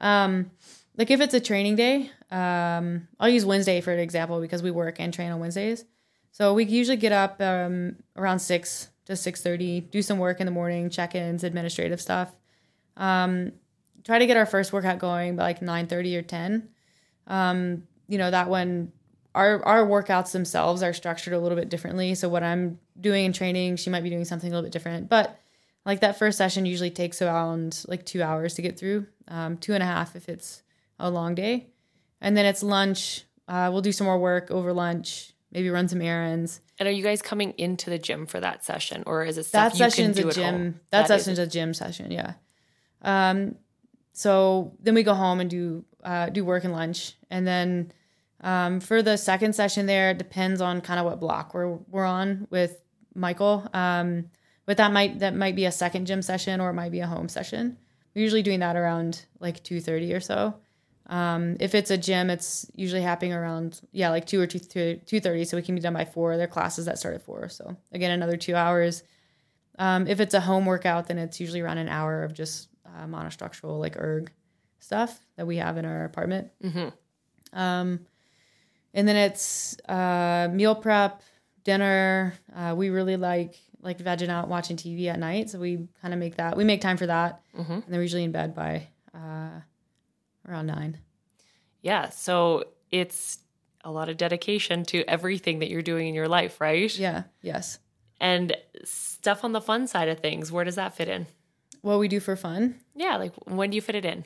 [0.00, 0.50] Um,
[0.96, 4.70] like if it's a training day, um, I'll use Wednesday for an example because we
[4.70, 5.84] work and train on Wednesdays.
[6.32, 10.46] So we usually get up um, around six to six thirty, do some work in
[10.46, 12.34] the morning, check-ins, administrative stuff.
[12.96, 13.52] Um,
[14.04, 16.68] try to get our first workout going by like nine thirty or ten.
[17.26, 18.92] Um, you know that one,
[19.34, 22.14] our our workouts themselves are structured a little bit differently.
[22.14, 25.08] So what I'm doing in training, she might be doing something a little bit different.
[25.08, 25.38] But
[25.84, 29.72] like that first session usually takes around like two hours to get through, um, two
[29.72, 30.62] and a half if it's
[30.98, 31.68] a long day,
[32.20, 33.24] and then it's lunch.
[33.48, 36.60] Uh, we'll do some more work over lunch, maybe run some errands.
[36.78, 39.76] And are you guys coming into the gym for that session, or is it that
[39.76, 40.80] session's a gym.
[40.90, 42.10] That, That is session's a gym session.
[42.10, 42.34] Yeah.
[43.02, 43.56] Um,
[44.12, 47.92] so then we go home and do uh, do work and lunch, and then
[48.40, 52.04] um, for the second session there, it depends on kind of what block we're we're
[52.04, 52.80] on with
[53.14, 53.66] Michael.
[53.72, 54.30] Um,
[54.66, 57.06] but that might that might be a second gym session or it might be a
[57.06, 57.78] home session.
[58.14, 60.56] We're usually doing that around like two thirty or so.
[61.08, 65.20] Um, if it's a gym, it's usually happening around yeah like two or two two
[65.20, 66.36] thirty, so we can be done by four.
[66.36, 69.02] There are classes that start at four, so again another two hours.
[69.78, 73.04] Um, if it's a home workout, then it's usually around an hour of just uh,
[73.06, 74.32] monostructural like erg
[74.80, 76.50] stuff that we have in our apartment.
[77.52, 78.00] Um,
[78.94, 81.22] and then it's uh, meal prep,
[81.64, 82.34] dinner.
[82.54, 86.18] Uh, we really like like vegging out, watching TV at night, so we kind of
[86.18, 86.56] make that.
[86.56, 87.42] We make time for that,
[87.72, 89.60] and then we're usually in bed by uh,
[90.48, 90.98] around nine.
[91.82, 93.38] Yeah, so it's
[93.84, 96.92] a lot of dedication to everything that you're doing in your life, right?
[96.98, 97.24] Yeah.
[97.40, 97.78] Yes.
[98.20, 101.26] And stuff on the fun side of things, where does that fit in?
[101.82, 102.80] What we do for fun.
[102.96, 104.24] Yeah, like when do you fit it in?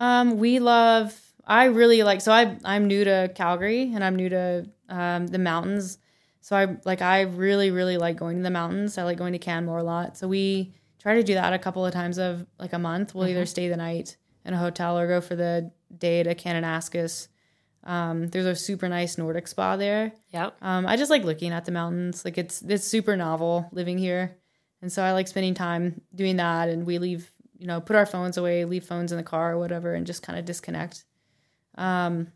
[0.00, 1.16] Um, we love.
[1.46, 2.20] I really like.
[2.20, 5.98] So I I'm new to Calgary and I'm new to um, the mountains.
[6.40, 7.02] So I like.
[7.02, 8.98] I really really like going to the mountains.
[8.98, 10.16] I like going to Canmore a lot.
[10.16, 13.14] So we try to do that a couple of times of like a month.
[13.14, 17.28] We'll either stay the night in a hotel or go for the day to Kananaskis.
[17.84, 20.12] Um, there's a super nice Nordic spa there.
[20.32, 20.56] Yep.
[20.60, 22.24] Um, I just like looking at the mountains.
[22.24, 24.36] Like it's it's super novel living here,
[24.82, 26.68] and so I like spending time doing that.
[26.68, 29.58] And we leave, you know, put our phones away, leave phones in the car or
[29.58, 31.04] whatever, and just kind of disconnect.
[31.76, 32.28] Um,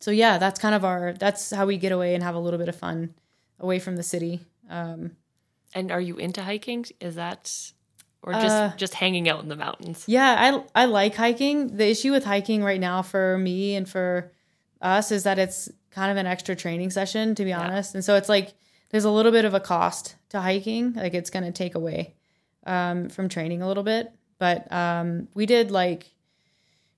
[0.00, 1.12] so yeah, that's kind of our.
[1.12, 3.14] That's how we get away and have a little bit of fun
[3.58, 4.40] away from the city.
[4.70, 5.16] Um,
[5.74, 6.84] And are you into hiking?
[7.00, 7.72] Is that
[8.22, 10.04] or just Uh, just hanging out in the mountains?
[10.06, 11.76] Yeah, I I like hiking.
[11.76, 14.30] The issue with hiking right now for me and for
[14.80, 17.94] us is that it's kind of an extra training session to be honest.
[17.94, 18.54] And so it's like
[18.90, 20.92] there's a little bit of a cost to hiking.
[20.94, 22.14] Like it's going to take away
[22.66, 24.12] um, from training a little bit.
[24.38, 26.06] But um, we did like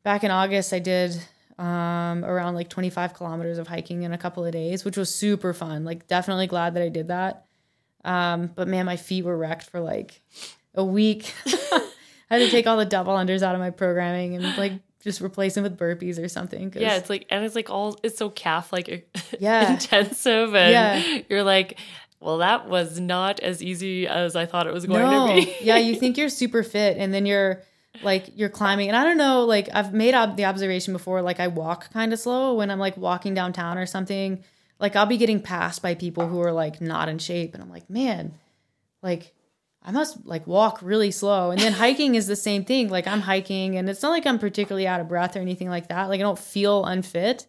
[0.03, 1.17] back in August, I did
[1.59, 5.53] um, around like 25 kilometers of hiking in a couple of days, which was super
[5.53, 5.85] fun.
[5.85, 7.45] Like definitely glad that I did that.
[8.05, 10.21] Um, but man, my feet were wrecked for like
[10.75, 11.33] a week.
[11.47, 11.83] I
[12.31, 14.73] had to take all the double unders out of my programming and like
[15.03, 16.73] just replace them with burpees or something.
[16.77, 19.09] Yeah, it's like and it's like all it's so calf like
[19.39, 19.73] Yeah.
[19.73, 21.21] intensive and Yeah.
[21.29, 21.79] you're like,
[22.21, 25.29] well, that was not as easy as I thought it was going no.
[25.29, 25.55] to be.
[25.61, 27.63] yeah, you think you're super fit and then you're
[28.03, 31.39] like you're climbing and I don't know, like I've made up the observation before, like
[31.39, 34.43] I walk kind of slow when I'm like walking downtown or something.
[34.81, 37.71] Like I'll be getting passed by people who are like not in shape and I'm
[37.71, 38.33] like, man,
[39.03, 39.33] like
[39.85, 41.51] I must like walk really slow.
[41.51, 42.89] And then hiking is the same thing.
[42.89, 45.89] Like I'm hiking and it's not like I'm particularly out of breath or anything like
[45.89, 46.09] that.
[46.09, 47.47] Like I don't feel unfit,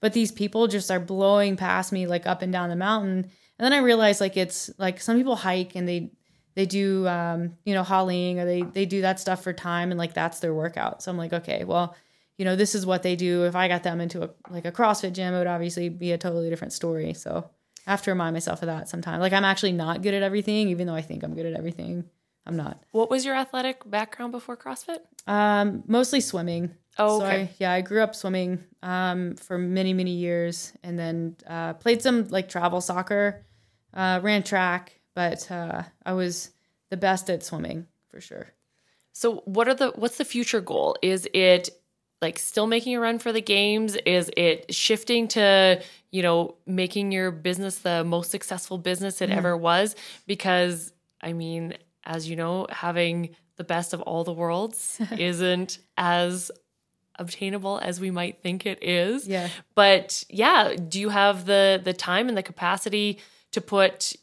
[0.00, 3.30] but these people just are blowing past me like up and down the mountain.
[3.58, 6.10] And then I realized like it's like some people hike and they
[6.54, 9.98] they do um, you know, hauling or they they do that stuff for time and
[9.98, 11.02] like that's their workout.
[11.02, 11.94] So I'm like, okay, well,
[12.36, 13.44] you know, this is what they do.
[13.44, 16.18] If I got them into a like a CrossFit gym, it would obviously be a
[16.18, 17.14] totally different story.
[17.14, 17.50] So
[17.86, 19.20] I have to remind myself of that sometimes.
[19.20, 22.04] Like I'm actually not good at everything, even though I think I'm good at everything.
[22.46, 22.80] I'm not.
[22.92, 24.98] What was your athletic background before CrossFit?
[25.26, 26.74] Um, mostly swimming.
[26.98, 27.42] Oh, So okay.
[27.42, 32.02] I, yeah, I grew up swimming um, for many, many years, and then uh, played
[32.02, 33.44] some like travel soccer,
[33.94, 36.50] uh, ran track, but uh, I was
[36.90, 38.46] the best at swimming for sure.
[39.12, 40.96] So what are the what's the future goal?
[41.02, 41.70] Is it
[42.22, 43.96] like still making a run for the games?
[44.06, 49.56] Is it shifting to, you know, making your business the most successful business it ever
[49.56, 49.94] was?
[50.26, 56.50] Because I mean, as you know, having the best of all the worlds isn't as
[57.18, 59.26] obtainable as we might think it is.
[59.26, 59.48] Yeah.
[59.74, 63.18] But yeah, do you have the the time and the capacity
[63.52, 64.14] to put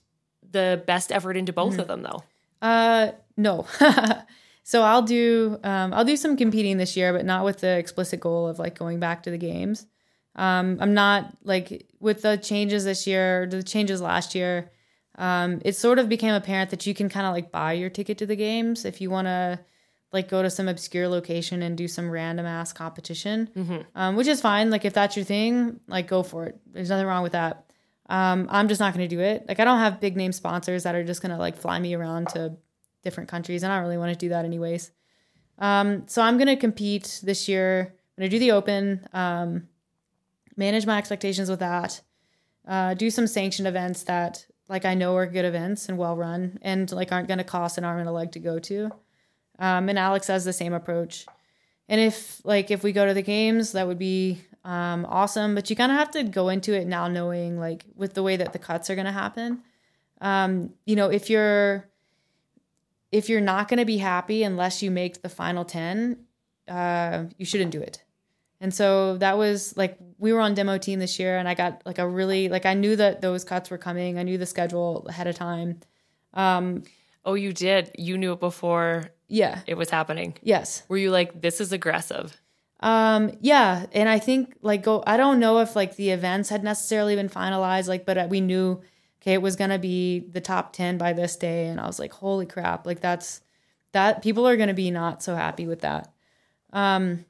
[0.52, 2.24] the best effort into both of them though?
[2.62, 3.68] Uh, no.
[4.64, 8.20] so I'll do um, I'll do some competing this year, but not with the explicit
[8.20, 9.86] goal of like going back to the games.
[10.36, 14.72] Um, I'm not like with the changes this year, the changes last year.
[15.16, 18.18] Um, it sort of became apparent that you can kind of like buy your ticket
[18.18, 19.60] to the games if you want to
[20.12, 23.50] like go to some obscure location and do some random ass competition,
[23.96, 24.70] um, which is fine.
[24.72, 26.60] Like if that's your thing, like go for it.
[26.72, 27.66] There's nothing wrong with that.
[28.10, 29.46] Um, I'm just not going to do it.
[29.48, 31.94] Like I don't have big name sponsors that are just going to like fly me
[31.94, 32.58] around to
[33.04, 34.92] different countries, and I don't really want to do that anyways.
[35.60, 37.94] Um, so I'm going to compete this year.
[38.18, 39.68] I'm going to do the Open, um,
[40.56, 42.02] manage my expectations with that.
[42.68, 46.58] Uh, do some sanctioned events that like I know are good events and well run
[46.62, 48.90] and like aren't going to cost an arm and a leg to go to.
[49.60, 51.26] Um, and Alex has the same approach.
[51.90, 55.56] And if like if we go to the games, that would be um, awesome.
[55.56, 58.38] But you kind of have to go into it now knowing like with the way
[58.38, 59.62] that the cuts are going to happen.
[60.22, 61.90] Um, you know, if you're
[63.14, 66.26] if you're not going to be happy unless you make the final ten,
[66.68, 68.04] uh, you shouldn't do it.
[68.60, 71.84] And so that was like we were on demo team this year, and I got
[71.86, 74.18] like a really like I knew that those cuts were coming.
[74.18, 75.80] I knew the schedule ahead of time.
[76.34, 76.84] Um,
[77.24, 77.92] oh, you did.
[77.98, 79.12] You knew it before.
[79.28, 80.36] Yeah, it was happening.
[80.42, 80.84] Yes.
[80.88, 82.40] Were you like, this is aggressive?
[82.80, 85.04] Um, yeah, and I think like go.
[85.06, 88.82] I don't know if like the events had necessarily been finalized, like, but we knew
[89.24, 92.12] okay, it was gonna be the top ten by this day, and I was like,
[92.12, 93.42] holy crap, like that's
[93.94, 96.12] that people are gonna be not so happy with that.
[96.74, 97.26] Um,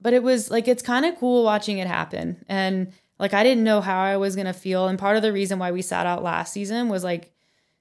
[0.00, 3.64] but it was like it's kind of cool watching it happen, and like I didn't
[3.64, 6.22] know how I was gonna feel, and part of the reason why we sat out
[6.22, 7.30] last season was like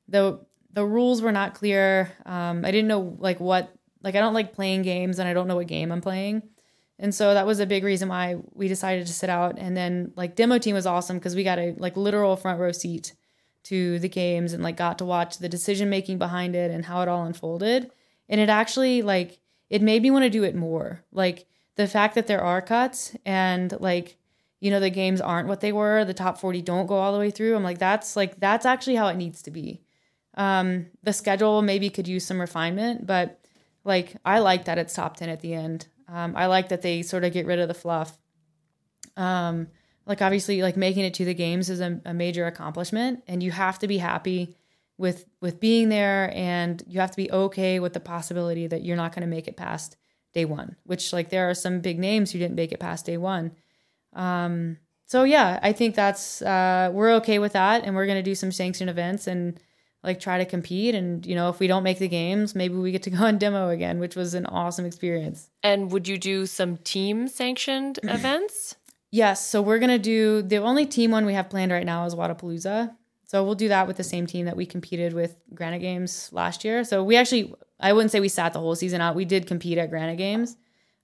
[0.10, 2.12] the the rules were not clear.
[2.26, 5.48] Um, I didn't know like what like I don't like playing games, and I don't
[5.48, 6.44] know what game I'm playing.
[6.98, 9.58] And so that was a big reason why we decided to sit out.
[9.58, 12.72] And then like demo team was awesome because we got a like literal front row
[12.72, 13.14] seat
[13.64, 17.02] to the games and like got to watch the decision making behind it and how
[17.02, 17.92] it all unfolded.
[18.30, 19.40] And it actually like
[19.70, 21.04] it made me want to do it more.
[21.12, 24.18] Like the fact that there are cuts and like
[24.62, 27.20] you know the games aren't what they were, the top 40 don't go all the
[27.20, 27.56] way through.
[27.56, 29.82] I'm like that's like that's actually how it needs to be.
[30.36, 33.42] Um the schedule maybe could use some refinement, but
[33.84, 35.88] like I like that it's top 10 at the end.
[36.08, 38.18] Um, I like that they sort of get rid of the fluff.
[39.18, 39.68] Um,
[40.06, 43.52] like obviously, like making it to the games is a, a major accomplishment, and you
[43.52, 44.56] have to be happy
[44.98, 48.98] with with being there, and you have to be okay with the possibility that you're
[48.98, 49.98] not going to make it past
[50.34, 50.76] day one.
[50.84, 53.54] Which like there are some big names who didn't make it past day one.
[54.14, 58.24] Um, so yeah, I think that's uh, we're okay with that, and we're going to
[58.24, 59.60] do some sanctioned events and
[60.06, 62.92] like try to compete and you know if we don't make the games maybe we
[62.92, 65.50] get to go on demo again which was an awesome experience.
[65.64, 68.76] And would you do some team sanctioned events?
[69.12, 72.06] Yes so we're going to do the only team one we have planned right now
[72.06, 72.96] is Wodapalooza
[73.26, 76.64] so we'll do that with the same team that we competed with Granite Games last
[76.64, 76.84] year.
[76.84, 79.16] So we actually I wouldn't say we sat the whole season out.
[79.16, 80.56] We did compete at Granite Games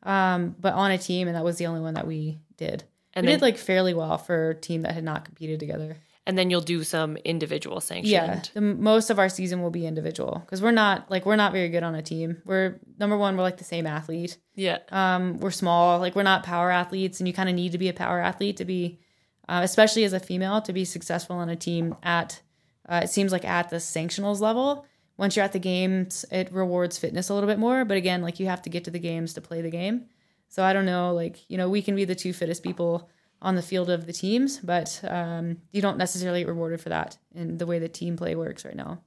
[0.03, 2.83] um, but on a team and that was the only one that we did.
[3.13, 5.97] And we then, did like fairly well for a team that had not competed together
[6.27, 8.11] and then you'll do some individual sanctioned.
[8.11, 11.51] Yeah, the, most of our season will be individual because we're not like we're not
[11.51, 12.41] very good on a team.
[12.45, 14.37] We're number one, we're like the same athlete.
[14.55, 14.79] Yeah.
[14.89, 17.89] Um, we're small, like we're not power athletes, and you kind of need to be
[17.89, 18.99] a power athlete to be,
[19.49, 21.95] uh, especially as a female, to be successful on a team.
[22.03, 22.41] At
[22.87, 24.85] uh, it seems like at the sanctionals level,
[25.17, 27.83] once you're at the games, it rewards fitness a little bit more.
[27.83, 30.05] But again, like you have to get to the games to play the game.
[30.49, 33.09] So I don't know, like you know, we can be the two fittest people
[33.41, 37.17] on the field of the teams, but um, you don't necessarily get rewarded for that
[37.33, 39.01] in the way the team play works right now.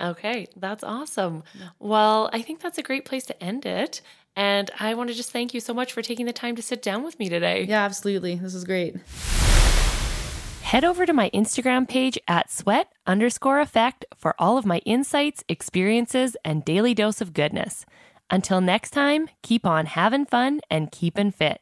[0.00, 1.44] Okay, that's awesome.
[1.78, 4.00] Well, I think that's a great place to end it.
[4.34, 6.82] And I want to just thank you so much for taking the time to sit
[6.82, 7.64] down with me today.
[7.68, 8.34] Yeah, absolutely.
[8.34, 8.96] This is great.
[10.62, 15.44] Head over to my Instagram page at sweat underscore effect for all of my insights,
[15.48, 17.84] experiences, and daily dose of goodness.
[18.30, 21.61] Until next time, keep on having fun and keeping fit.